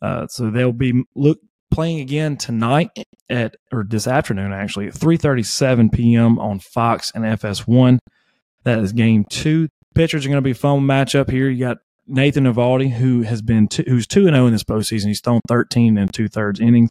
Uh, 0.00 0.26
so 0.26 0.50
they'll 0.50 0.72
be 0.72 1.04
look 1.14 1.38
playing 1.70 2.00
again 2.00 2.36
tonight 2.36 2.90
at 3.28 3.56
or 3.72 3.84
this 3.84 4.06
afternoon 4.06 4.52
actually 4.52 4.86
at 4.86 4.94
3:37 4.94 5.92
p.m. 5.92 6.38
on 6.38 6.58
Fox 6.58 7.12
and 7.14 7.24
FS1. 7.24 7.98
That 8.64 8.78
is 8.80 8.92
game 8.92 9.24
two. 9.28 9.68
Pitchers 9.94 10.24
are 10.24 10.28
going 10.28 10.38
to 10.38 10.42
be 10.42 10.52
a 10.52 10.54
fun 10.54 10.80
matchup 10.80 11.30
here. 11.30 11.48
You 11.48 11.66
got 11.66 11.78
Nathan 12.06 12.44
Eovaldi, 12.44 12.92
who 12.92 13.22
has 13.22 13.42
been 13.42 13.68
two, 13.68 13.84
who's 13.86 14.06
two 14.06 14.26
and 14.26 14.34
zero 14.34 14.44
oh 14.44 14.46
in 14.46 14.52
this 14.52 14.64
postseason. 14.64 15.06
He's 15.06 15.20
thrown 15.20 15.40
13 15.48 15.98
and 15.98 16.12
two 16.12 16.28
thirds 16.28 16.60
innings, 16.60 16.90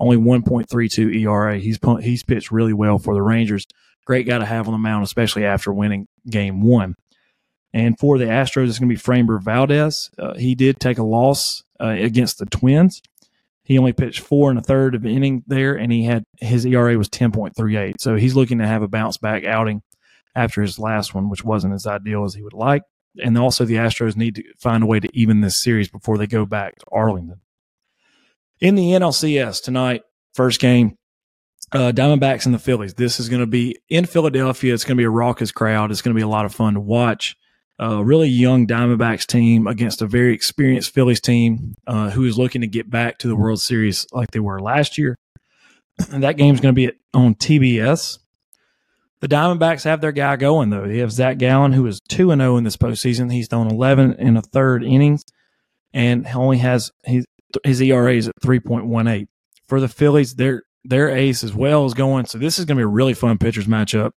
only 0.00 0.16
1.32 0.16 1.20
ERA. 1.22 1.58
He's 1.58 1.78
he's 2.02 2.22
pitched 2.22 2.50
really 2.50 2.72
well 2.72 2.98
for 2.98 3.14
the 3.14 3.22
Rangers. 3.22 3.66
Great 4.06 4.26
guy 4.26 4.38
to 4.38 4.44
have 4.46 4.68
on 4.68 4.72
the 4.72 4.78
mound, 4.78 5.04
especially 5.04 5.44
after 5.44 5.72
winning 5.72 6.06
game 6.30 6.62
one. 6.62 6.94
And 7.72 7.98
for 7.98 8.16
the 8.16 8.24
Astros, 8.24 8.68
it's 8.68 8.78
going 8.78 8.88
to 8.88 8.94
be 8.94 9.00
Framber 9.00 9.42
Valdez. 9.42 10.10
Uh, 10.18 10.34
he 10.34 10.54
did 10.54 10.80
take 10.80 10.96
a 10.96 11.02
loss 11.02 11.62
uh, 11.80 11.88
against 11.88 12.38
the 12.38 12.46
Twins. 12.46 13.02
He 13.64 13.78
only 13.78 13.92
pitched 13.92 14.20
four 14.20 14.48
and 14.48 14.58
a 14.58 14.62
third 14.62 14.94
of 14.94 15.04
an 15.04 15.10
inning 15.10 15.42
there, 15.48 15.74
and 15.74 15.92
he 15.92 16.04
had 16.04 16.24
his 16.38 16.64
ERA 16.64 16.96
was 16.96 17.08
ten 17.08 17.32
point 17.32 17.56
three 17.56 17.76
eight. 17.76 18.00
So 18.00 18.14
he's 18.14 18.36
looking 18.36 18.58
to 18.58 18.66
have 18.66 18.82
a 18.82 18.88
bounce 18.88 19.16
back 19.18 19.44
outing 19.44 19.82
after 20.36 20.62
his 20.62 20.78
last 20.78 21.14
one, 21.14 21.28
which 21.28 21.44
wasn't 21.44 21.74
as 21.74 21.86
ideal 21.86 22.24
as 22.24 22.34
he 22.34 22.42
would 22.42 22.52
like. 22.52 22.82
And 23.20 23.36
also, 23.36 23.64
the 23.64 23.74
Astros 23.74 24.16
need 24.16 24.36
to 24.36 24.44
find 24.60 24.84
a 24.84 24.86
way 24.86 25.00
to 25.00 25.08
even 25.12 25.40
this 25.40 25.58
series 25.60 25.88
before 25.88 26.16
they 26.16 26.28
go 26.28 26.46
back 26.46 26.76
to 26.78 26.86
Arlington. 26.92 27.40
In 28.60 28.76
the 28.76 28.90
NLCS 28.90 29.62
tonight, 29.62 30.02
first 30.32 30.60
game, 30.60 30.96
uh, 31.72 31.92
Diamondbacks 31.92 32.46
and 32.46 32.54
the 32.54 32.58
Phillies. 32.58 32.94
This 32.94 33.18
is 33.20 33.28
going 33.28 33.40
to 33.40 33.46
be 33.46 33.76
in 33.88 34.06
Philadelphia. 34.06 34.72
It's 34.72 34.84
going 34.84 34.96
to 34.96 35.00
be 35.00 35.04
a 35.04 35.10
raucous 35.10 35.52
crowd. 35.52 35.90
It's 35.90 36.02
going 36.02 36.14
to 36.14 36.18
be 36.18 36.22
a 36.22 36.28
lot 36.28 36.44
of 36.44 36.54
fun 36.54 36.74
to 36.74 36.80
watch 36.80 37.36
a 37.78 38.02
really 38.02 38.28
young 38.28 38.66
Diamondbacks 38.66 39.26
team 39.26 39.66
against 39.66 40.00
a 40.00 40.06
very 40.06 40.32
experienced 40.32 40.94
Phillies 40.94 41.20
team 41.20 41.74
uh, 41.86 42.10
who 42.10 42.24
is 42.24 42.38
looking 42.38 42.62
to 42.62 42.66
get 42.66 42.88
back 42.88 43.18
to 43.18 43.28
the 43.28 43.36
World 43.36 43.60
Series 43.60 44.06
like 44.12 44.30
they 44.30 44.40
were 44.40 44.60
last 44.60 44.98
year. 44.98 45.16
And 46.12 46.22
that 46.24 46.36
game's 46.36 46.60
going 46.60 46.74
to 46.74 46.76
be 46.76 46.92
on 47.14 47.34
TBS. 47.34 48.18
The 49.20 49.28
Diamondbacks 49.28 49.84
have 49.84 50.02
their 50.02 50.12
guy 50.12 50.36
going 50.36 50.68
though. 50.68 50.86
They 50.86 50.98
have 50.98 51.10
Zach 51.10 51.38
Gallen, 51.38 51.72
who 51.72 51.86
is 51.86 52.00
two 52.06 52.30
and 52.32 52.40
zero 52.40 52.52
oh 52.52 52.56
in 52.58 52.64
this 52.64 52.76
postseason. 52.76 53.32
He's 53.32 53.48
thrown 53.48 53.68
eleven 53.68 54.14
and 54.18 54.36
a 54.36 54.42
third 54.42 54.84
innings, 54.84 55.24
and 55.94 56.26
only 56.34 56.58
has 56.58 56.92
his 57.04 57.24
his 57.64 57.80
ERA 57.80 58.12
is 58.12 58.28
at 58.28 58.34
three 58.42 58.60
point 58.60 58.84
one 58.84 59.08
eight. 59.08 59.30
For 59.68 59.80
the 59.80 59.88
Phillies, 59.88 60.34
their 60.34 60.64
their 60.88 61.10
ace 61.10 61.44
as 61.44 61.54
well 61.54 61.86
is 61.86 61.94
going. 61.94 62.26
So 62.26 62.38
this 62.38 62.58
is 62.58 62.64
going 62.64 62.76
to 62.76 62.80
be 62.80 62.84
a 62.84 62.88
really 62.88 63.14
fun 63.14 63.38
pitchers 63.38 63.66
matchup. 63.66 64.12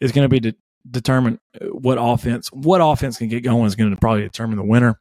It's 0.00 0.12
going 0.12 0.24
to 0.24 0.28
be 0.28 0.40
de- 0.40 0.56
determine 0.90 1.38
uh, 1.60 1.66
what 1.66 1.98
offense 2.00 2.48
what 2.52 2.80
offense 2.80 3.18
can 3.18 3.28
get 3.28 3.42
going 3.42 3.66
is 3.66 3.74
going 3.74 3.90
to 3.90 3.96
probably 3.96 4.22
determine 4.22 4.56
the 4.56 4.64
winner. 4.64 5.00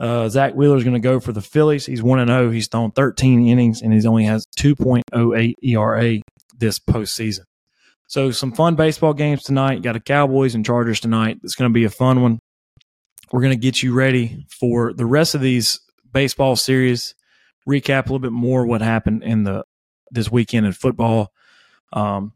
Uh, 0.00 0.28
Zack 0.28 0.54
Wheeler 0.54 0.76
is 0.76 0.84
going 0.84 0.94
to 0.94 1.00
go 1.00 1.18
for 1.18 1.32
the 1.32 1.40
Phillies. 1.40 1.86
He's 1.86 2.02
one 2.02 2.20
and 2.20 2.30
zero. 2.30 2.46
Oh. 2.46 2.50
He's 2.50 2.68
thrown 2.68 2.92
13 2.92 3.48
innings 3.48 3.82
and 3.82 3.92
he's 3.92 4.06
only 4.06 4.24
has 4.24 4.46
2.08 4.58 5.54
ERA 5.62 6.18
this 6.56 6.78
postseason. 6.78 7.40
So 8.06 8.30
some 8.30 8.52
fun 8.52 8.74
baseball 8.74 9.12
games 9.12 9.42
tonight. 9.42 9.74
You 9.74 9.82
got 9.82 9.96
a 9.96 10.00
Cowboys 10.00 10.54
and 10.54 10.64
Chargers 10.64 11.00
tonight. 11.00 11.38
It's 11.42 11.56
going 11.56 11.70
to 11.70 11.74
be 11.74 11.84
a 11.84 11.90
fun 11.90 12.22
one. 12.22 12.38
We're 13.32 13.42
going 13.42 13.52
to 13.52 13.60
get 13.60 13.82
you 13.82 13.92
ready 13.92 14.46
for 14.48 14.94
the 14.94 15.04
rest 15.04 15.34
of 15.34 15.40
these 15.40 15.80
baseball 16.10 16.56
series. 16.56 17.14
Recap 17.68 18.06
a 18.06 18.12
little 18.12 18.18
bit 18.18 18.32
more 18.32 18.64
what 18.66 18.80
happened 18.80 19.24
in 19.24 19.42
the 19.42 19.64
this 20.10 20.30
weekend 20.30 20.66
in 20.66 20.72
football 20.72 21.32
um, 21.92 22.32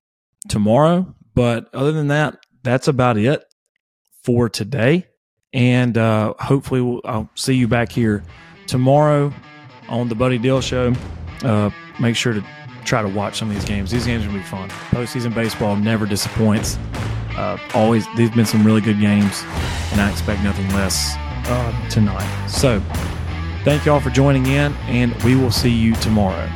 tomorrow. 0.48 1.14
But 1.34 1.72
other 1.74 1.92
than 1.92 2.08
that, 2.08 2.44
that's 2.62 2.88
about 2.88 3.16
it 3.16 3.44
for 4.22 4.48
today. 4.48 5.06
And 5.52 5.98
uh, 5.98 6.34
hopefully, 6.38 6.80
we'll, 6.80 7.00
I'll 7.04 7.28
see 7.34 7.54
you 7.54 7.68
back 7.68 7.92
here 7.92 8.22
tomorrow 8.66 9.32
on 9.88 10.08
the 10.08 10.14
Buddy 10.14 10.38
Dill 10.38 10.60
Show. 10.60 10.94
Uh, 11.42 11.70
make 12.00 12.16
sure 12.16 12.32
to 12.32 12.44
try 12.84 13.02
to 13.02 13.08
watch 13.08 13.38
some 13.38 13.48
of 13.48 13.54
these 13.54 13.64
games. 13.64 13.90
These 13.90 14.06
games 14.06 14.24
are 14.24 14.28
going 14.28 14.38
to 14.38 14.44
be 14.44 14.48
fun. 14.48 14.70
Postseason 14.90 15.34
baseball 15.34 15.76
never 15.76 16.06
disappoints. 16.06 16.78
Uh, 17.36 17.58
always, 17.74 18.06
these 18.16 18.28
have 18.28 18.36
been 18.36 18.46
some 18.46 18.64
really 18.64 18.80
good 18.80 19.00
games, 19.00 19.42
and 19.92 20.00
I 20.00 20.10
expect 20.10 20.42
nothing 20.42 20.68
less 20.74 21.14
uh, 21.16 21.88
tonight. 21.88 22.46
So, 22.46 22.80
thank 23.64 23.86
you 23.86 23.92
all 23.92 24.00
for 24.00 24.10
joining 24.10 24.46
in, 24.46 24.72
and 24.86 25.14
we 25.22 25.34
will 25.34 25.50
see 25.50 25.70
you 25.70 25.94
tomorrow. 25.96 26.50